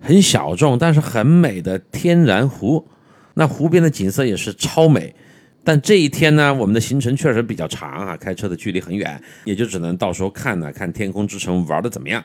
[0.00, 2.86] 很小众但是很美的天然湖，
[3.34, 5.14] 那湖边的景色也是超美。
[5.64, 12.22] 但这一天呢，我们的行程确实比较长啊，开车的距离很远，也就只能到时候看呢，看天空之城玩的怎么样。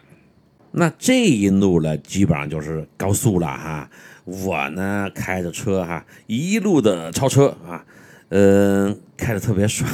[0.74, 3.90] 那这一路呢，基本上就是高速了哈，
[4.26, 7.84] 我呢开着车哈，一路的超车啊。
[8.30, 9.90] 嗯，开的特别爽。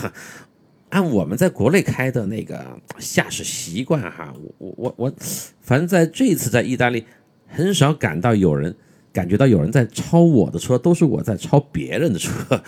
[0.90, 5.14] 按我们在国内开的那个驾驶习惯哈，我我我，
[5.62, 7.04] 反正在这次在意大利，
[7.48, 8.76] 很少感到有人
[9.12, 12.62] 感觉到有人在超我的车，都是我在超别人的车。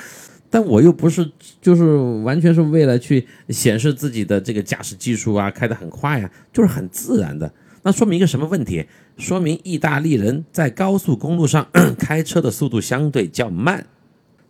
[0.49, 1.30] 但我又不是，
[1.61, 7.53] 就是完全是为了去显示自己的这个驾驶技术啊，开得很快呀，就是很自然的。
[7.84, 8.86] 那说明一个什么问题？
[9.17, 11.67] 说明意大利人在高速公路上
[11.99, 13.86] 开车的速度相对较慢。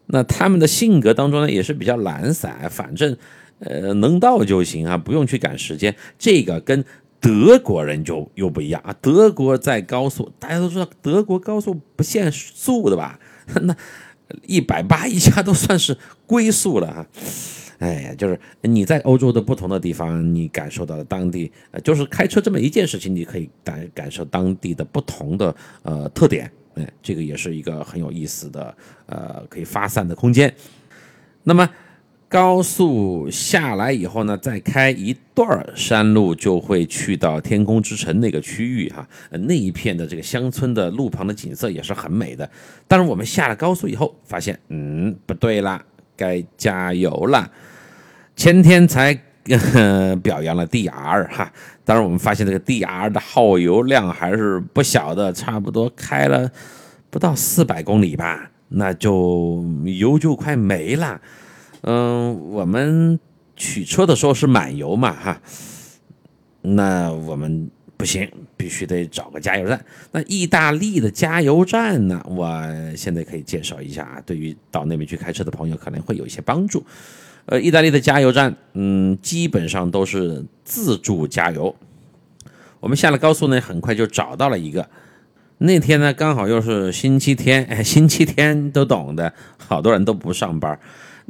[0.08, 3.18] 那他们的性格当中呢，也是比较懒散，反正，
[3.60, 5.94] 呃，能到就行啊，不用去赶时间。
[6.18, 6.86] 这个跟
[7.20, 8.96] 德国人就又不一样啊。
[9.02, 13.20] 德国在高速，大家都知道，德国高速不限速的吧？
[13.62, 13.76] 那
[14.46, 17.08] 一百八一下都算是龟速了哈。
[17.80, 26.52] 哎呀，就是你在欧洲的不同的地方，你感受到了当地，呃，就是开车这么一件事情，你可以感感受当地的不同的呃特点。
[27.02, 28.74] 这个也是一个很有意思的，
[29.08, 30.54] 呃，可以发散的空间。
[31.44, 31.70] 那么
[32.30, 39.06] 高速下来以后呢，再开一段山路，就会去到天空之城那个区域哈。
[39.32, 42.50] 那一片的这个乡村的路旁的景色也是很美的。
[42.88, 45.84] 但是我们下了高速以后，发现，嗯，不对啦，
[46.16, 47.52] 该加油了。
[48.36, 49.20] 前天才。
[50.22, 51.52] 表扬了 DR 哈，
[51.84, 56.52] 当然我们发现这个 DR 的耗油量还是不小的，差不多开了
[57.10, 61.20] 不到四百公里吧，那就油就快没了。
[61.82, 63.20] 嗯，我们
[63.56, 65.42] 取车的时候是满油嘛哈，
[66.62, 69.84] 那我们不行，必须得找个加油站。
[70.12, 72.48] 那意大利的加油站呢，我
[72.96, 76.84] 现在可以介绍一下啊，对于到那边去开车的朋友可能会有一些帮助。
[77.46, 81.76] 呃，意大利的加油站，嗯，基本上都是自助加油。
[82.80, 84.88] 我们下了高速呢，很快就找到了一个。
[85.58, 90.80] 那天呢，刚好又是星期天，哎，星期天都懂的，好多人都不上班。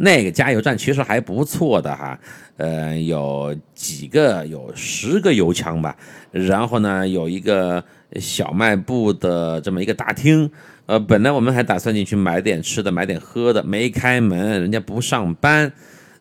[0.01, 2.17] 那个加油站其实还不错的哈，
[2.55, 5.93] 呃，有几个，有十个油枪吧。
[6.31, 7.83] 然后呢，有一个
[8.13, 10.49] 小卖部的这么一个大厅。
[10.85, 15.71] 呃，本来我们还打算进去买点吃的，买点喝的，没开门，人家不上班。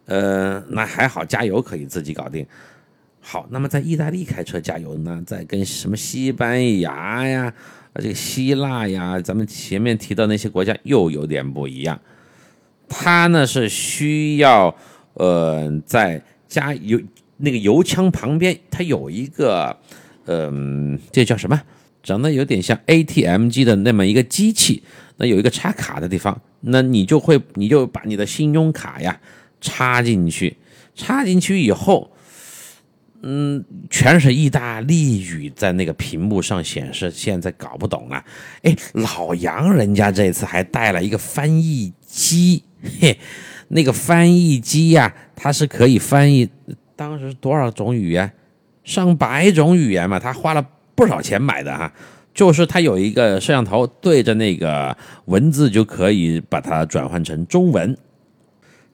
[0.06, 2.44] 呃，那还好，加油可以自己搞定。
[3.20, 7.54] 好，那么在意大利开车加油呢，在跟什么西班牙呀、
[7.94, 11.98] 这个希腊呀，咱们前面提到那些国家又有点不一样。
[12.88, 14.74] 它呢是需要，
[15.14, 17.00] 呃，在加油
[17.36, 19.76] 那个油枪旁边，它有一个，
[20.26, 21.60] 嗯，这叫什么？
[22.02, 24.82] 长得有点像 ATM 机的那么一个机器，
[25.16, 29.20] 那有一个插卡的地方，那你就会，你就把你的信用卡呀。
[29.60, 30.56] 插进去，
[30.94, 32.12] 插进去以后，
[33.22, 38.24] 嗯，全是意大利语在那个屏幕上显示，现在搞不懂了。
[38.62, 42.64] 哎，老杨人家这次还带了一个翻译机，
[43.00, 43.18] 嘿，
[43.68, 46.48] 那个翻译机呀，它是可以翻译
[46.96, 48.32] 当时多少种语言，
[48.82, 51.92] 上百种语言嘛，他花了不少钱买的哈，
[52.32, 54.96] 就是他有一个摄像头对着那个
[55.26, 57.96] 文字就可以把它转换成中文。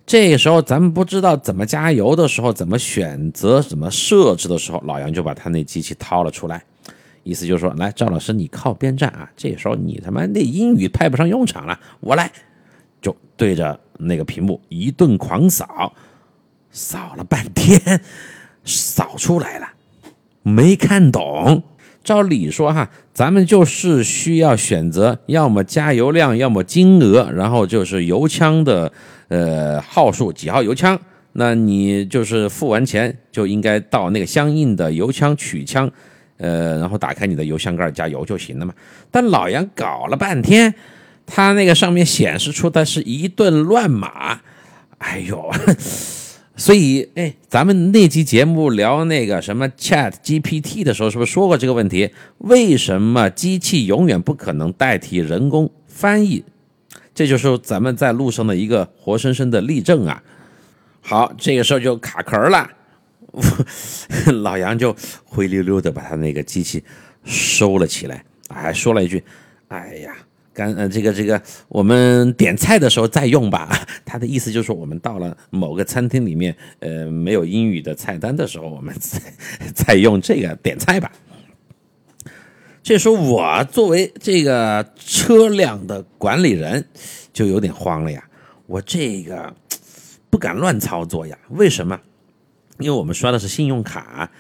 [0.04, 6.62] 这时候咱们不知道怎么加油的时候，怎么选择、怎么设置的时候，老杨就把他那机器掏了出来，
[7.22, 12.30] 意思就是说，来赵老师你靠边站啊，这时候你他妈那英语派不上用场了，我来，
[13.04, 15.92] 就对着那个屏幕一顿狂扫，
[16.70, 18.00] 扫了半天，
[18.64, 19.68] 扫出来了，
[20.42, 21.62] 没看懂。
[22.02, 28.90] 照理说哈，咱们就是需要选择，要么加油量，要么金额，然后就是油枪的
[29.28, 30.98] 呃号数，几号油枪，
[31.32, 35.90] 那你就是付完钱就应该到那个相应的油枪取枪，
[36.38, 38.74] 呃，然后打开你的油箱盖加油就行了嘛。
[39.10, 40.74] 但老杨搞了半天，
[41.26, 44.40] 他那个上面显示出的是一顿乱码，
[44.98, 45.50] 哎呦！
[46.56, 52.10] 所以，哎，咱们那期节目聊那个什么 Chat GPT 的时候，是不是说过这个问题？
[52.38, 56.44] 为什么机器永远不可能代替人工翻译？
[57.12, 60.22] 这就是咱们在路上的一个活生生的例证啊！
[61.00, 62.70] 好，这个时候就卡壳了，
[64.42, 64.94] 老杨就
[65.24, 66.84] 灰溜溜的把他那个机器
[67.24, 69.24] 收了起来，还说了一句
[69.66, 70.14] ：“哎呀。”
[70.54, 73.68] 干呃，这个这个，我们点菜的时候再用吧。
[74.06, 79.20] 他的意思就是说，我们到了某个餐厅里面，呃，没有英语的菜单的时候，我们再
[79.74, 81.10] 再用这个点菜吧。
[82.82, 86.86] 这时候，我作为这个车辆的管理人，
[87.32, 88.22] 就有点慌了呀。
[88.66, 89.52] 我这个
[90.30, 91.36] 不敢乱操作呀。
[91.50, 92.00] 为什么？
[92.78, 94.30] 因为我们刷的是信用卡。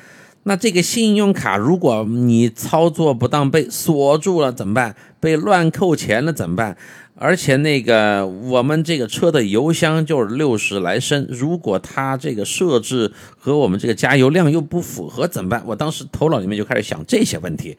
[0.46, 4.94] 那这个信用卡，如果你操作不当被锁住了怎么办？
[5.18, 6.76] 被乱扣钱了怎么办？
[7.16, 15.62] 而且那个我们这个车的油箱就是六十来升，如果它这个设置和我们这个加油量又不符合怎么办？
[15.66, 17.78] 我当时头脑里面就开始想这些问题。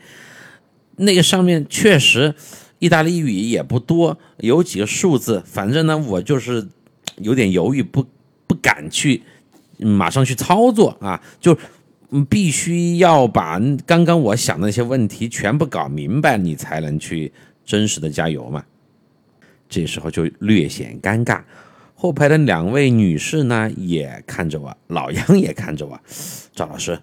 [0.96, 2.34] 那个上面确实
[2.80, 6.68] 意大利语也不多，有几个数字，反正呢我就是
[7.18, 8.08] 有点犹豫，不
[8.48, 9.22] 不敢去
[9.78, 11.56] 马上去操作啊，就。
[12.24, 17.34] 必须要把刚刚我想的那些问题全部搞明白，你才能去
[17.66, 18.64] 真实的加油嘛。
[19.68, 21.42] 这时候就略显尴尬。
[21.96, 26.00] 后排的两位女士呢，也看着我，老杨也看着我。
[26.54, 27.00] 赵老师，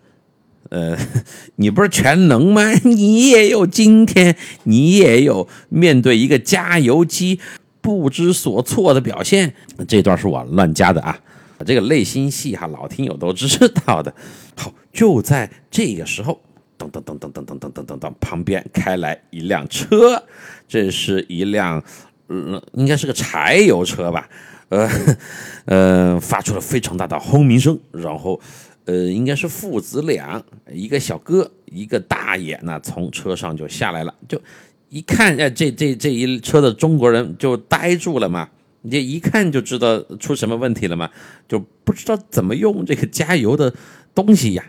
[0.69, 0.97] 呃，
[1.57, 2.71] 你不是全能吗？
[2.85, 7.41] 你也有今天，你也有面对一个加油机
[7.81, 9.55] 不知所措的表现。
[9.89, 11.19] 这段是我乱加的啊。
[11.65, 14.15] 这个内心戏哈，老听友都知道的。
[14.57, 16.41] 好，就在这个时候，
[16.79, 20.23] 噔噔噔噔噔噔噔噔噔噔，旁边开来一辆车，
[20.69, 21.83] 这是一辆，
[22.29, 24.29] 嗯，应该是个柴油车吧？
[24.69, 24.89] 呃，
[25.67, 28.41] 呃，发出了非常大的轰鸣声，然后，
[28.85, 34.41] 呃，应该是父子俩，一个小哥，一个大爷呢，从车上就下来了，就
[34.89, 38.49] 一看，哎，这这这一车的中国人就呆住了嘛。
[38.85, 41.09] 你这一看就知道出什么问题了嘛？
[41.47, 43.73] 就不知道怎么用这个加油的
[44.15, 44.65] 东西呀。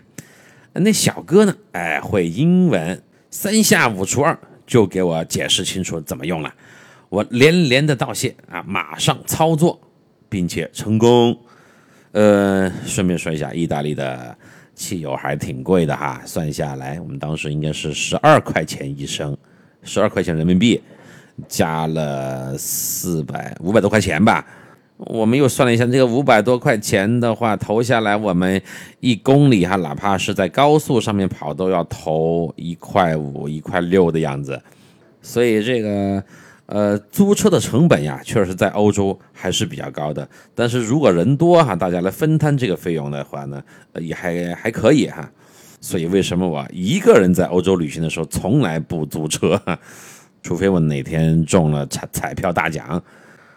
[0.74, 1.56] 那小哥呢？
[1.72, 6.52] 哎，会英文，三下五除二就给我解释清楚怎么用了。
[7.08, 9.80] 我连连的道谢啊，马上操作，
[10.28, 11.38] 并且成功。
[12.12, 14.36] 呃，顺便说一下，意大利的
[14.74, 19.36] 汽油还挺贵的哈，算下来，我们当时应该是十二块钱一升，
[19.82, 20.82] 十二块钱人民币。
[21.48, 24.46] 加了四百五百多块钱吧，
[24.96, 28.60] 我们又算了一下，这个五百多块钱的话，投下来我们
[29.00, 34.60] 一公里哈，哪怕是在高速上面跑，都要投一块五、一块六的样子。
[35.20, 36.22] 所以这个
[36.66, 40.28] 呃租车的成本呀，确实在欧洲还是比较高的。
[40.54, 43.62] 但是如果人多哈，大家来分摊这个费用的话呢，
[44.00, 45.28] 也还还可以哈。
[45.80, 49.60] 所以为什么我一个人在欧洲旅行的时候从来不租车？
[50.42, 53.02] 除非我哪天中了彩彩票大奖，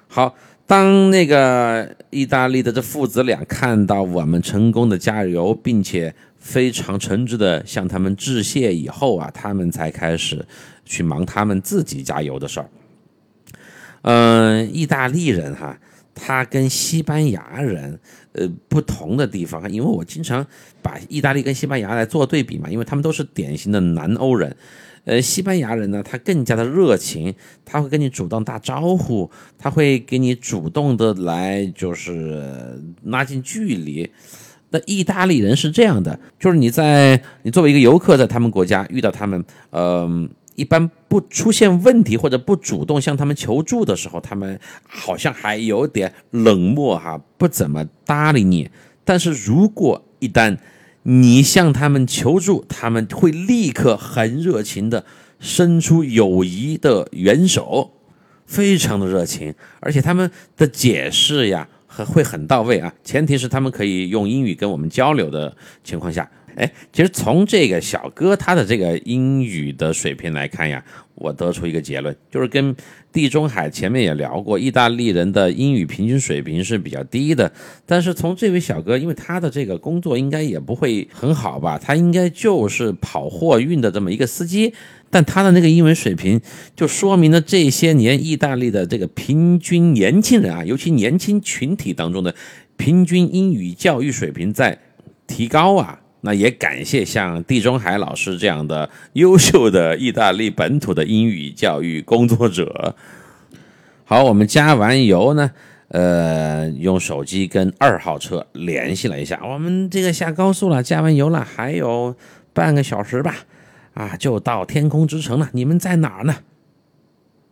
[0.08, 0.34] 好，
[0.68, 10.46] 当那个意大利的这父子俩看到我们成功的加油，并且非常诚挚的向他们致谢以后啊，他们才开始
[10.84, 12.70] 去忙他们自己加油的事儿。
[14.02, 15.80] 嗯，意大利人哈，
[16.14, 17.98] 他跟西班牙人
[18.34, 20.46] 呃不同的地方，因为我经常
[20.82, 24.54] 把意大利跟西班牙来做对比嘛，因为他们都是典型的南欧人。
[25.08, 27.34] 呃，西班牙人呢，他更加的热情，
[27.64, 34.12] 他会跟你主动打招呼，他会给你主动的来，就是拉近距离。
[34.70, 48.70] 那意大利人是这样的，就是你在你作为一个游客在他们国家遇到他们，嗯，一般不出现问题或者不主动向他们求助的时候，他们好像还有点冷漠哈，不怎么搭理你。
[49.06, 50.58] 但是如果一旦
[51.10, 55.06] 你向他们求助，他们会立刻很热情的
[55.40, 57.94] 伸出友谊的援手，
[58.46, 66.30] 非常的热情，而且他们的解释呀，会很到位啊，前提是他们可以用英语跟我们交流的情况下。
[66.58, 70.84] 哎，其实从这个小哥他的这个英语的水平来看呀，
[71.14, 72.76] 我得出一个结论，就是跟
[73.18, 77.52] 地中海前面也聊过，意大利人的英语平均水平是比较低的。
[77.84, 84.72] 但是从这位小哥，因为他的这个工作应该也不会很好吧，他应该就是跑货运的这么一个司机，
[85.10, 86.40] 但他的那个英文水平
[86.76, 92.36] 就说明了这些年意大利的这个平均年轻人啊，尤其年轻群体当中的
[92.76, 94.78] 平均英语教育水平在
[95.26, 96.02] 提高啊。
[96.22, 102.96] 那也感谢像地中海老师这样的优秀的意大利本土的英语教育工作者。
[104.04, 105.52] 好，我们加完油呢，
[105.90, 112.16] 呃，用手机跟二号车联系了一下，我们这个下高速了，加完油了，还有
[112.54, 113.36] 半个小时吧，
[113.94, 115.50] 啊，就到天空之城了。
[115.52, 116.36] 你们在哪儿呢？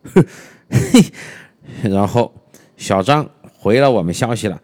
[1.84, 2.34] 然后
[2.78, 4.62] 小张回了我们消息了。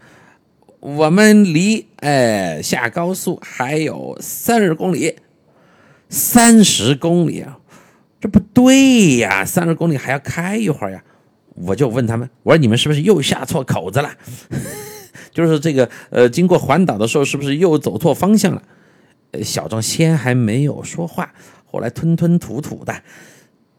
[0.82, 5.16] 我们离哎下高速还有三十公里，
[6.10, 7.60] 三十公里啊，
[8.20, 9.46] 这不对呀！
[9.46, 11.04] 三十公里还要开一会儿呀。
[11.54, 14.12] 我就问他们，我说你们是不是又下错口子了？
[15.32, 18.64] 就是这个呃，经过环岛的时候是不是又走错方向了？
[19.44, 21.32] 小张先还没有说话，
[21.64, 23.04] 后来吞吞吐吐的，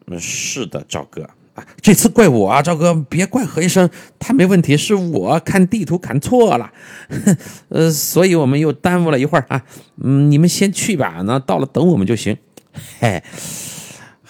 [0.06, 1.28] 嗯，是的，赵哥。
[1.54, 3.88] 啊，这次怪我啊，赵哥，别怪何医生，
[4.18, 6.72] 他没问题，是我看地图看错了，
[7.68, 9.62] 呃，所以我们又耽误了一会儿啊。
[10.02, 12.34] 嗯，你们先去吧，那到了等我们就行。
[12.98, 13.22] 嘿，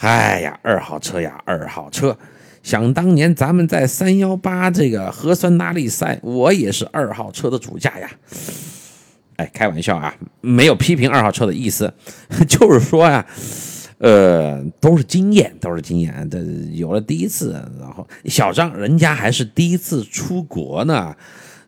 [0.00, 2.18] 哎呀，二号车呀，二号车，
[2.64, 8.10] 想当年咱们在三幺八这个核酸拉力赛，我也是二号车的主驾呀。
[9.36, 11.94] 哎，开玩笑啊，没有批评二号车的意思，
[12.48, 13.24] 就是说呀。
[14.02, 16.28] 呃，都是经验，都是经验。
[16.28, 16.40] 这
[16.72, 21.14] 有了第一次，然后小张人家还是第一次出国呢，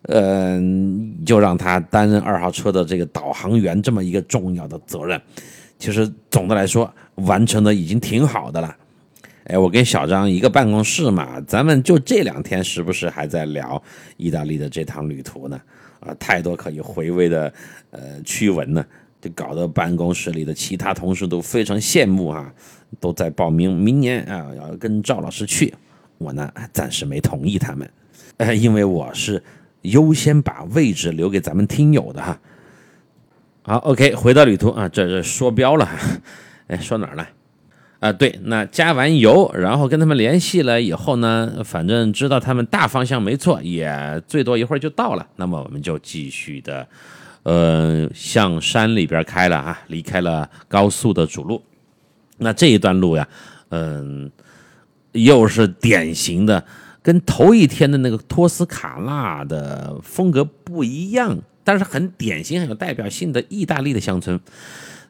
[0.03, 0.61] 呃，
[1.25, 5.21] 就让他担任二号车的这个导航员这么一个重要的责任。
[5.79, 8.77] 其实总的来说，完成的已经挺好的了。
[9.45, 13.81] 哎，我跟小张一个办公室嘛，咱们就这两天时不时还在聊
[14.17, 15.61] 意大利的这趟旅途呢，
[16.01, 17.53] 啊，太多可以回味的
[17.93, 18.85] 呃趣闻呢。
[19.25, 22.53] 就搞得办公室里的其他同事都非常羡慕啊，
[23.01, 25.73] 都在报名明年啊要跟赵老师去。
[26.19, 27.91] 我呢暂时没同意他们，
[28.37, 29.43] 呃，因为我是
[29.81, 32.39] 优先把位置留给咱们听友的哈。
[33.63, 35.89] 好，OK，回到旅途啊，这这说标了，
[36.67, 37.27] 哎，说哪儿了？
[38.01, 45.27] 啊，对，那加完油，然后跟他们联系了以后呢，反正知道他们大方向没错，也最多一会儿就到了。
[45.37, 46.87] 那么我们就继续的。
[47.45, 51.63] 呃，向山里边开了啊，离开了高速的主路。
[52.39, 53.29] 那这一段路呀，
[53.69, 54.31] 嗯，
[55.13, 56.65] 又是典型的
[57.03, 64.41] 跟头一天的那个托斯卡纳的风格不一样，但是很典型、很有代表性的意大利的乡村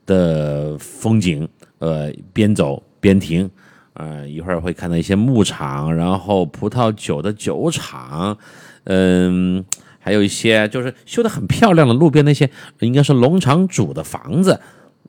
[0.05, 1.49] 的风景。
[1.79, 3.49] 呃，边走边停，
[3.93, 8.37] 呃，一会儿会看到一些牧场，然后葡萄酒的酒厂，
[8.85, 9.65] 嗯。
[10.05, 12.51] 还有一些就是修的很漂亮的路边那些
[12.81, 14.61] 应该是农场主的房子，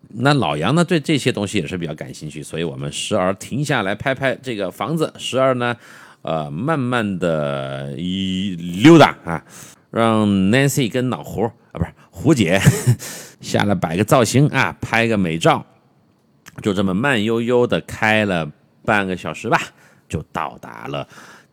[0.08, 5.76] 那老杨呢对这些东西也是比较感兴趣，所以我们时而停下来拍拍这个房子，时而呢，
[6.22, 9.44] 呃，慢慢的一溜达啊，
[9.92, 12.62] 让 Nancy 跟老胡啊不是胡姐
[13.42, 15.66] 下来摆个造型啊，拍个美照，
[16.62, 18.50] 就这么慢悠悠的开了
[18.86, 19.60] 半个小时吧，
[20.08, 21.06] 就到达了。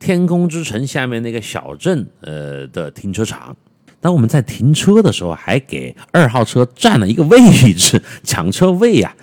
[0.03, 3.57] 天空之城下面那个小镇，呃的停车场。
[4.01, 7.39] 当我们在停车的时候，还给二号车占了一个位
[7.73, 9.15] 置，抢车位呀。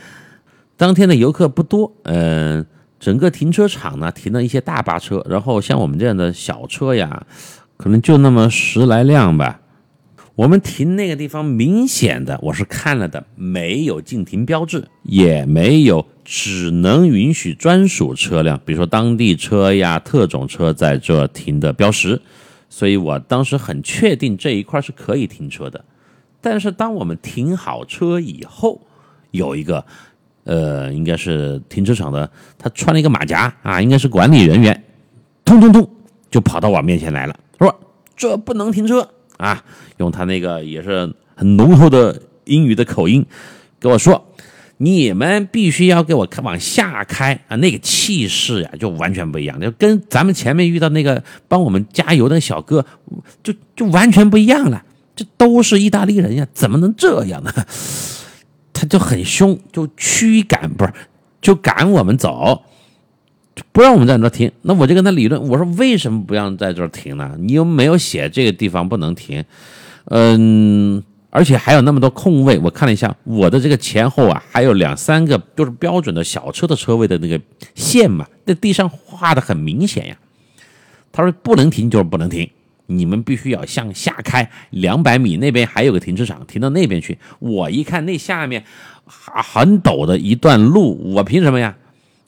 [0.77, 2.65] 当天的游客不多，嗯，
[2.97, 7.25] 整个停车场呢停了一些大巴车，然后像我们这样的小车呀，
[7.75, 9.59] 可能就那么十来辆吧。
[10.39, 22.21] 我们停那个地方，明显的我是看了的，没有禁停标志，也没有只能允许专属车辆，比如说当地车呀、特种车在这停的标识，
[22.69, 25.83] 所以我当时很确定这一块是可以停车的。
[26.39, 28.79] 但是当我们停好车以后，
[29.31, 29.85] 有一个，
[30.45, 34.85] 呃，应该是停车场的，他穿了一个马甲啊，应该是管理人员，
[35.43, 35.85] 通通通
[36.31, 37.77] 就跑到我面前来了，说
[38.15, 39.09] 这不能停车。
[39.39, 39.63] 啊，
[39.97, 43.25] 用他那个也是很浓厚的英语的口音
[43.79, 44.33] 跟我说
[44.75, 52.85] ：“你们必须要给我往下开啊！”那个气势呀，就完全不一样，就跟咱们前面遇到那个帮我们加油的小哥，
[53.41, 54.83] 就就完全不一样了。
[55.15, 57.53] 这都是意大利人呀，怎么能这样呢？
[58.73, 60.93] 他就很凶，就驱赶不是，
[61.41, 62.61] 就赶我们走。
[63.71, 64.51] 不让我们在那停。
[64.61, 67.35] 那我就跟他理论，我说为什么不让在这停呢？
[67.39, 69.43] 你又没有写这个地方不能停，
[70.05, 72.57] 嗯，而且还有那么多空位。
[72.59, 77.39] 我看了一下，我的这个前后啊，还有两三个就是标准的小车的车位的那个
[77.75, 80.17] 线嘛，在地上画的很明显呀。
[81.11, 82.49] 他说不能停就是不能停。
[82.91, 87.19] 你们必须要向下开两百米，那边还有个停车场，停到那边去。
[87.37, 88.63] 我一看那下面
[89.05, 91.75] 很陡的一段路，我凭什么呀？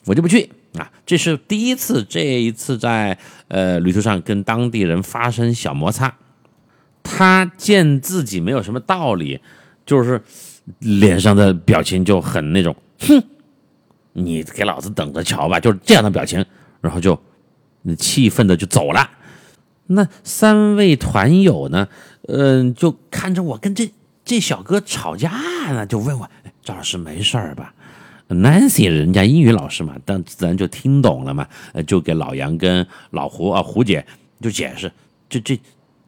[0.05, 0.91] 我就不去啊！
[1.05, 3.17] 这是第一次，这一次在
[3.49, 6.15] 呃旅途上跟当地人发生小摩擦，
[7.03, 9.39] 他见自己没有什么道理，
[9.85, 10.21] 就是
[10.79, 13.21] 脸上的表情就很那种，哼，
[14.13, 16.45] 你给老子等着瞧吧，就是这样的表情，
[16.79, 17.19] 然后就
[17.97, 19.09] 气愤的就走了。
[19.87, 21.87] 那三位团友呢？
[22.27, 23.91] 嗯，就看着我跟这
[24.23, 25.31] 这小哥吵架
[25.71, 26.29] 呢，就问我
[26.63, 27.73] 赵老师没事儿吧
[28.31, 31.47] ？Nancy 人家英语老师嘛，但自然就听懂了嘛，
[31.85, 34.05] 就给老杨跟老胡啊胡姐
[34.41, 34.91] 就解释，
[35.29, 35.59] 这这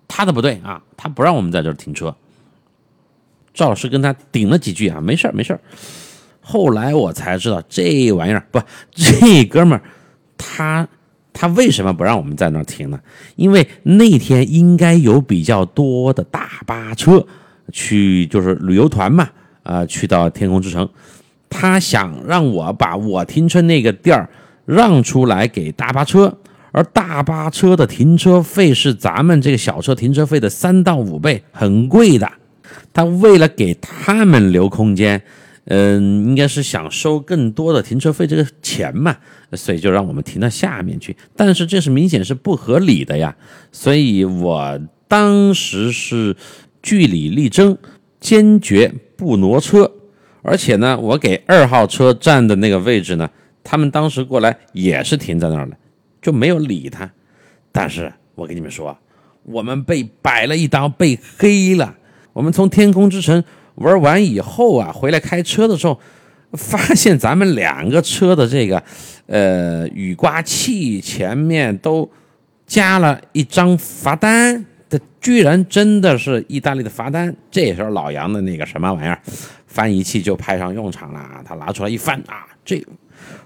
[0.07, 2.15] 他的不对啊，他不让我们在这儿停车。
[3.53, 5.59] 赵老师跟他顶了几句啊，没事儿没事儿。
[6.41, 8.59] 后来我才知道这玩意儿不，
[8.91, 9.83] 这哥们儿
[10.37, 10.87] 他。
[11.35, 12.99] 他为什么不让我们在那儿停呢？
[13.37, 17.25] 因为那天应该有比较多的大巴车
[17.71, 19.27] 去，就是旅游团嘛，
[19.63, 20.87] 啊，去到天空之城。
[21.53, 24.27] 他想让我把我停车那个地儿
[24.65, 26.35] 让出来给大巴车，
[26.71, 32.29] 而大巴车的停车费是咱们这个小车停车费的三到五倍，很贵的。
[32.91, 35.21] 他为了给他们留空间。
[35.65, 39.15] 嗯，应该是想收更多的停车费这个钱嘛，
[39.53, 41.15] 所以就让我们停到下面去。
[41.37, 43.33] 但是这是明显是不合理的呀，
[43.71, 44.77] 所以我
[45.07, 46.35] 当时是
[46.81, 47.77] 据理力争，
[48.19, 49.89] 坚决不挪车。
[50.43, 53.27] 而且呢，我给二号车站的那个位置呢，
[53.63, 55.75] 他们当时过来也是停在那儿的，
[56.21, 57.09] 就没有理他。
[57.71, 58.95] 但是我跟你们说，
[59.41, 61.95] 我们被摆了一刀，被黑了。
[62.33, 63.43] 我们从天空之城。
[63.77, 65.99] 玩完以后啊，回来开车的时候，
[66.51, 68.83] 发现咱们两个车的这个，
[69.25, 72.07] 呃，雨刮器前面都
[72.67, 74.63] 加了一张罚单，
[74.93, 77.35] 这居然真的是意大利的罚单。
[77.49, 79.19] 这时候老杨的那个什么玩意儿，
[79.65, 81.43] 翻译器就派上用场了。
[81.43, 82.79] 他拿出来一翻啊，这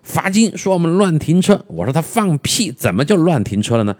[0.03, 1.63] 罚金说我们乱停车。
[1.67, 3.95] 我说他放屁，怎么就乱停车了呢？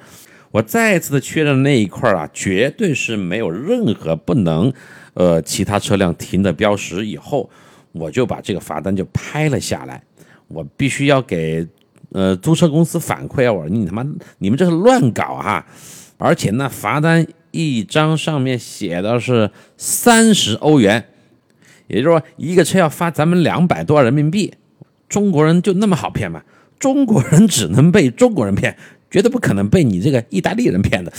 [0.51, 4.73] 我再次的确认那一块啊，绝对是没有任何不能。
[5.13, 7.49] 呃，其他车辆停的标识以后，
[7.93, 10.03] 我就把这个罚单就拍了下来。
[10.49, 11.65] 我必须要给
[12.11, 13.53] 呃租车公司反馈啊！
[13.53, 14.05] 我说你他妈
[14.39, 15.65] 你们这是乱搞哈！
[16.17, 21.05] 而且那罚单一张上面写的是三十欧元，
[21.87, 24.53] 也就是说一个车要罚咱们两百多人民币。
[25.07, 26.43] 中国人就那么好骗吗？
[26.79, 28.75] 中国人只能被中国人骗，
[29.09, 31.11] 绝对不可能被你这个意大利人骗的。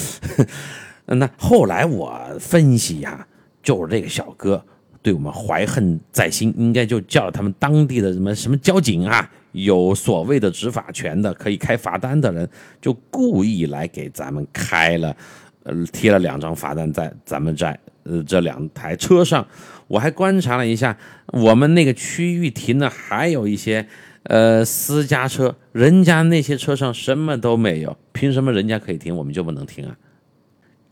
[1.07, 3.27] 那后来我分析呀。
[3.61, 4.65] 就是这个小哥
[5.03, 9.31] 对我们怀恨在心，应该就叫他们当地的什么什么交警啊，
[9.65, 12.49] 有所谓的执法权的，可以开罚单的人，
[12.81, 15.17] 就故意来给咱们开了，
[15.63, 19.47] 呃，贴了两张罚单在咱们在呃这两台车上。
[19.87, 20.97] 我还观察了一下，
[21.29, 23.87] 我们那个区域停的还有一些
[24.25, 29.97] 呃私家车，人家那些车上什么都没有，凭什么人家可以停，我们就不能停啊？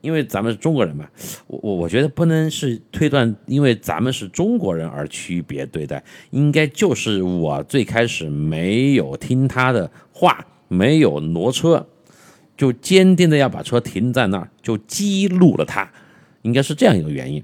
[0.06, 1.04] 因为咱们是中国人嘛，
[1.48, 6.00] 我我我觉得不能是推断，因为咱们是中国人而区别对待，
[6.30, 11.88] 应该就是我最开始没有听他的话，没有挪车，
[12.56, 15.90] 就坚定的要把车停在那儿，就激怒了他，
[16.42, 17.42] 应该是这样一个原因。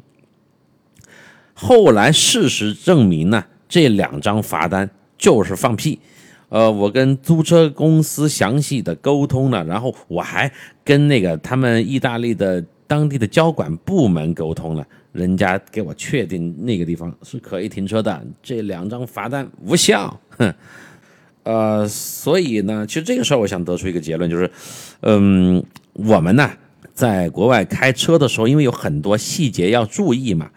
[1.53, 4.89] 后来事实证明呢，这两张罚单
[5.19, 5.99] 就是放屁。
[6.53, 10.53] 呃，我跟租车公司详细的沟通了，然后我还
[10.85, 20.21] 跟那个他们意大利的当地的交管部门沟通了，人家给我确定那个地方是可以停车的，这两张罚单无效。
[20.37, 20.53] 哼，
[21.45, 24.51] 呃，所以呢，其实这个时候我想得出一个结论，就是，
[25.01, 26.51] 嗯，我们呢
[26.93, 30.51] 在国外开车的时候，因为有很多细节要注意嘛。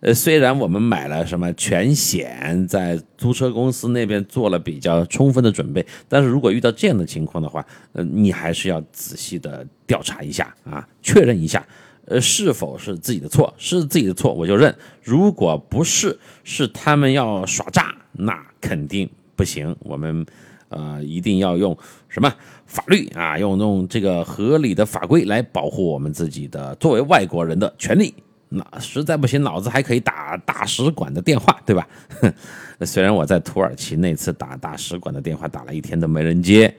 [0.00, 11.66] 呃，虽然我们买了什么全险，在租车公司那边做了比较充分的准备，但是如果遇到这样的情况的话，呃，你还是要仔细的调查一下啊，确认一下，
[12.04, 14.72] 呃，是否是自己的错，是自己的错我就认，
[15.02, 19.74] 如果不是，是他们要耍诈，那肯定不行。
[19.80, 20.24] 我们
[20.68, 21.76] 呃一定要用
[22.08, 22.32] 什么
[22.66, 28.14] 法律啊，用用这个合理的法规来保护我们自己的作为外国人的权利。
[28.50, 31.86] 那实在不行，老子还可以打大使馆的电话，对吧？
[32.86, 36.74] 虽然我在土耳其那次打大使馆的电话打了一天都没人接。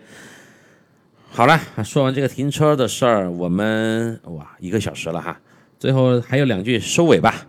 [1.30, 5.40] 好了，说完这个停车的事儿，我们哇一个小时了哈，
[5.78, 7.46] 最后还有两句收尾吧。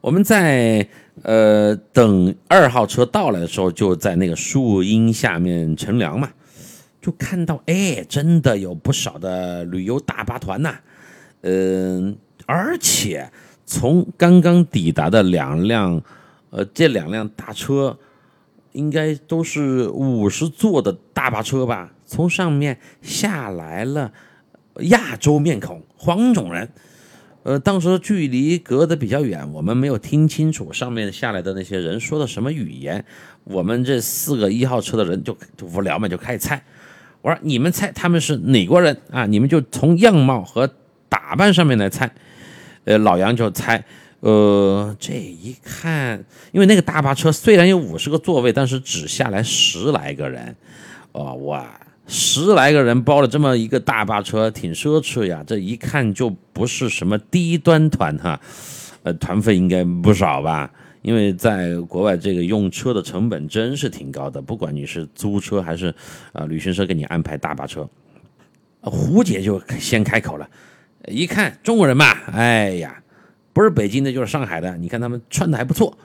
[0.00, 0.86] 我们在
[1.22, 6.30] 呃等二号车到来的时候，就在那个树荫下面乘凉嘛，
[7.00, 10.74] 就看到哎，真的有不少的旅游大巴团呐，
[11.40, 12.16] 嗯，
[12.48, 13.30] 而且
[13.66, 16.02] 从刚刚抵达的两辆，
[16.48, 17.98] 呃，这两辆大车
[18.72, 24.10] 应该都是五十座的大巴车吧，从上面下来了
[24.76, 26.70] 亚洲面孔黄种人。
[27.42, 33.04] 呃，当时距离隔得比较远，我们没有听清楚上面下来的那些人说的什么语言。
[33.44, 36.64] 我们这四个一号车的人就无聊嘛，就开始猜。
[37.20, 39.26] 我说你们猜他们是哪国人啊？
[39.26, 40.70] 你们就从样貌和
[41.10, 42.10] 打扮上面来猜。
[42.84, 43.84] 呃，老杨就猜，
[44.20, 50.54] 呃，这一看，因为那个大巴车虽然有五十个座位，但是只下来十来个人。
[51.12, 51.68] 哦，哇！
[52.06, 55.44] 十来个人包了这么一个大巴车，挺奢侈呀。
[55.46, 58.40] 这一看就不是什么低端团哈，
[59.04, 60.70] 呃，团费应该不少吧？
[61.02, 65.94] 因为在国外这个用车的成本真是挺高的，不管你是租车还是
[66.32, 67.88] 啊旅行社给你安排大巴车。
[68.80, 70.48] 胡姐就先开口了，
[71.10, 73.02] 一看中国人嘛，哎呀，
[73.52, 75.96] 不是北京的，就是上海的，你看他们穿的还不错。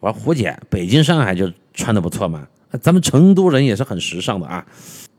[0.00, 2.46] 我说胡姐，北京、上海就穿的不错嘛，
[2.80, 4.64] 咱们成都人也是很时尚的啊。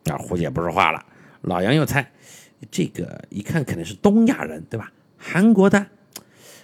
[0.06, 1.06] 啊，胡姐不说话了。
[1.42, 2.10] 老杨又猜，
[2.72, 4.92] 这个一看肯定是东亚人，对吧？
[5.18, 5.86] 韩国的。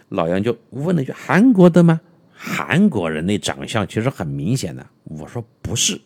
[0.10, 2.00] 老杨就问了一句：“韩国的吗？”
[2.36, 4.86] 韩国人那长相其实很明显的。
[5.06, 6.00] 我说不是。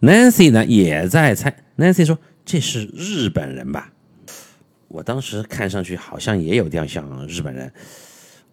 [0.00, 1.56] Nancy 呢也在猜。
[1.78, 3.90] Nancy 说：“这是日本人吧？”
[4.88, 7.72] 我当时看上去好像也有点像日本人。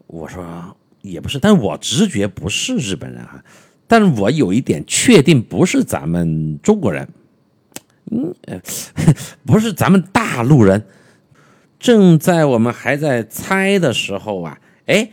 [0.08, 3.44] 我说也不是，但我直觉不是日本人啊。
[3.88, 7.08] 但我有一点确定不是咱们中国人。
[8.12, 8.34] 嗯，
[9.46, 10.86] 不是咱们大陆人。
[11.80, 15.10] 正在我们还在猜的时候啊，哎，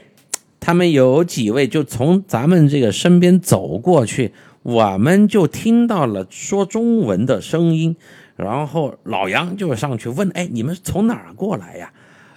[0.60, 7.96] 他们有几位就从咱们这个身边走过去，我们就听到了说中文的声音。
[8.40, 11.92] 然后老杨就上去问：“哎，你们从哪儿过来呀？”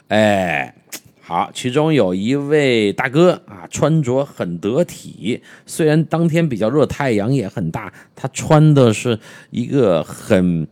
[0.10, 0.76] 哎。
[1.26, 9.18] 好，其中有一位大哥啊，穿着很得体，虽然当天比较热，太阳也很大，他穿的是
[9.50, 10.68] 一个很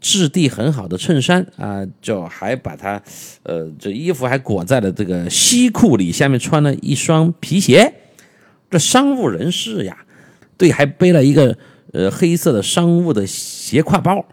[0.00, 3.00] 质地很好的衬衫啊，就还把他，
[3.44, 7.94] 呃，这衣服还裹在了这个西裤里，下面穿了一双皮鞋，
[8.68, 9.96] 这商务人士呀，
[10.58, 11.56] 对，还背了一个
[11.92, 14.26] 呃黑色的商务的斜挎包，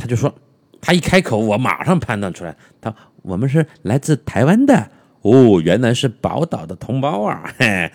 [0.00, 0.34] 他就说，
[0.80, 2.94] 他一开口，我马上判断出来，他。
[3.22, 4.88] 我们是来自台湾的
[5.20, 7.92] 哦，原来是宝岛的同胞啊， 嘿，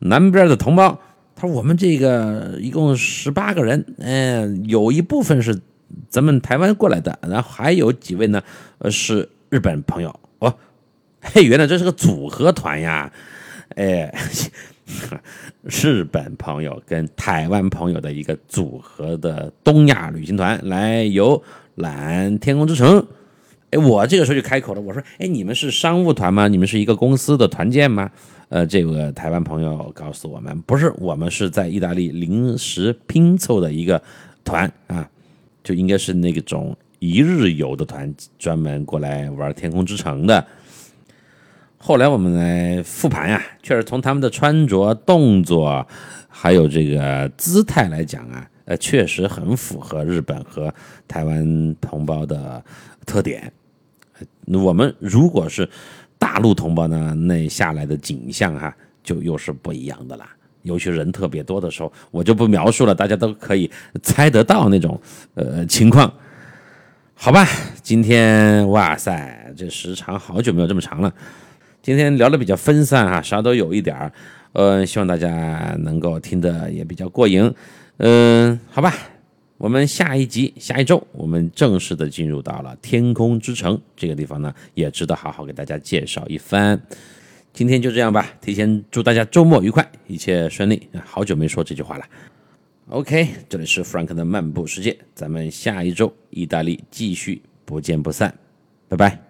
[0.00, 1.00] 南边的同胞。
[1.36, 5.60] 他说我们这个一共十八个人，嗯，有一部分是
[6.08, 8.42] 咱们台湾过来的，然后还有几位呢，
[8.78, 10.52] 呃，是日本朋友哦，
[11.20, 13.12] 嘿，原来这是个组合团呀，
[13.76, 14.12] 哎，
[15.62, 21.42] 日本朋友跟台湾朋友的一个组合的东亚旅行团来游
[21.74, 23.06] 览天空之城。
[23.70, 26.48] 哎，我这个时候就开口了，我说：“哎，你们是商务团吗？
[26.48, 28.10] 你们是一个公司的团建吗？”
[28.48, 34.02] 呃，这个台湾朋友告诉我们，不是，我们是在意大利临时拼凑的一个
[34.42, 35.06] 团啊，
[35.62, 40.42] 就应该是那种一日游的团，专门过来玩天空之城的。
[41.80, 45.86] 后来我们来复盘呀，确实从他们的穿着、动作，
[46.28, 50.74] 还有这个姿态来讲啊，呃，确实很符合日本和
[51.06, 52.62] 台湾同胞的
[53.06, 53.50] 特点。
[54.46, 55.66] 我们如果是
[56.18, 60.28] 大陆同胞呢，那下来的景象哈，就又是不一样的啦。
[60.62, 63.70] 尤其人特别多的时候，我就不描述了，大家都可以
[64.02, 65.00] 猜得到那种
[65.34, 66.12] 呃情况。
[67.14, 67.46] 好吧，
[67.82, 71.12] 今天哇塞，这时长好久没有这么长了。
[71.88, 74.12] 今天聊的比较分散哈，啥都有一点儿，
[74.52, 77.50] 呃，希望大家能够听得也比较过瘾。
[77.96, 78.92] 嗯，好吧。
[79.56, 86.78] 我们下一集、下一周，我们正式的进入到了天空之城这个地方呢，也值得好好给大家介绍一番。
[87.54, 90.86] 今天就这样吧，提前祝大家周末愉快，一切顺利。
[91.06, 92.04] 好久没说这句话了。
[92.90, 98.34] OK，这里是 Frank 的漫步世界，咱们下一周意大利继续不见不散，
[98.90, 99.27] 拜拜。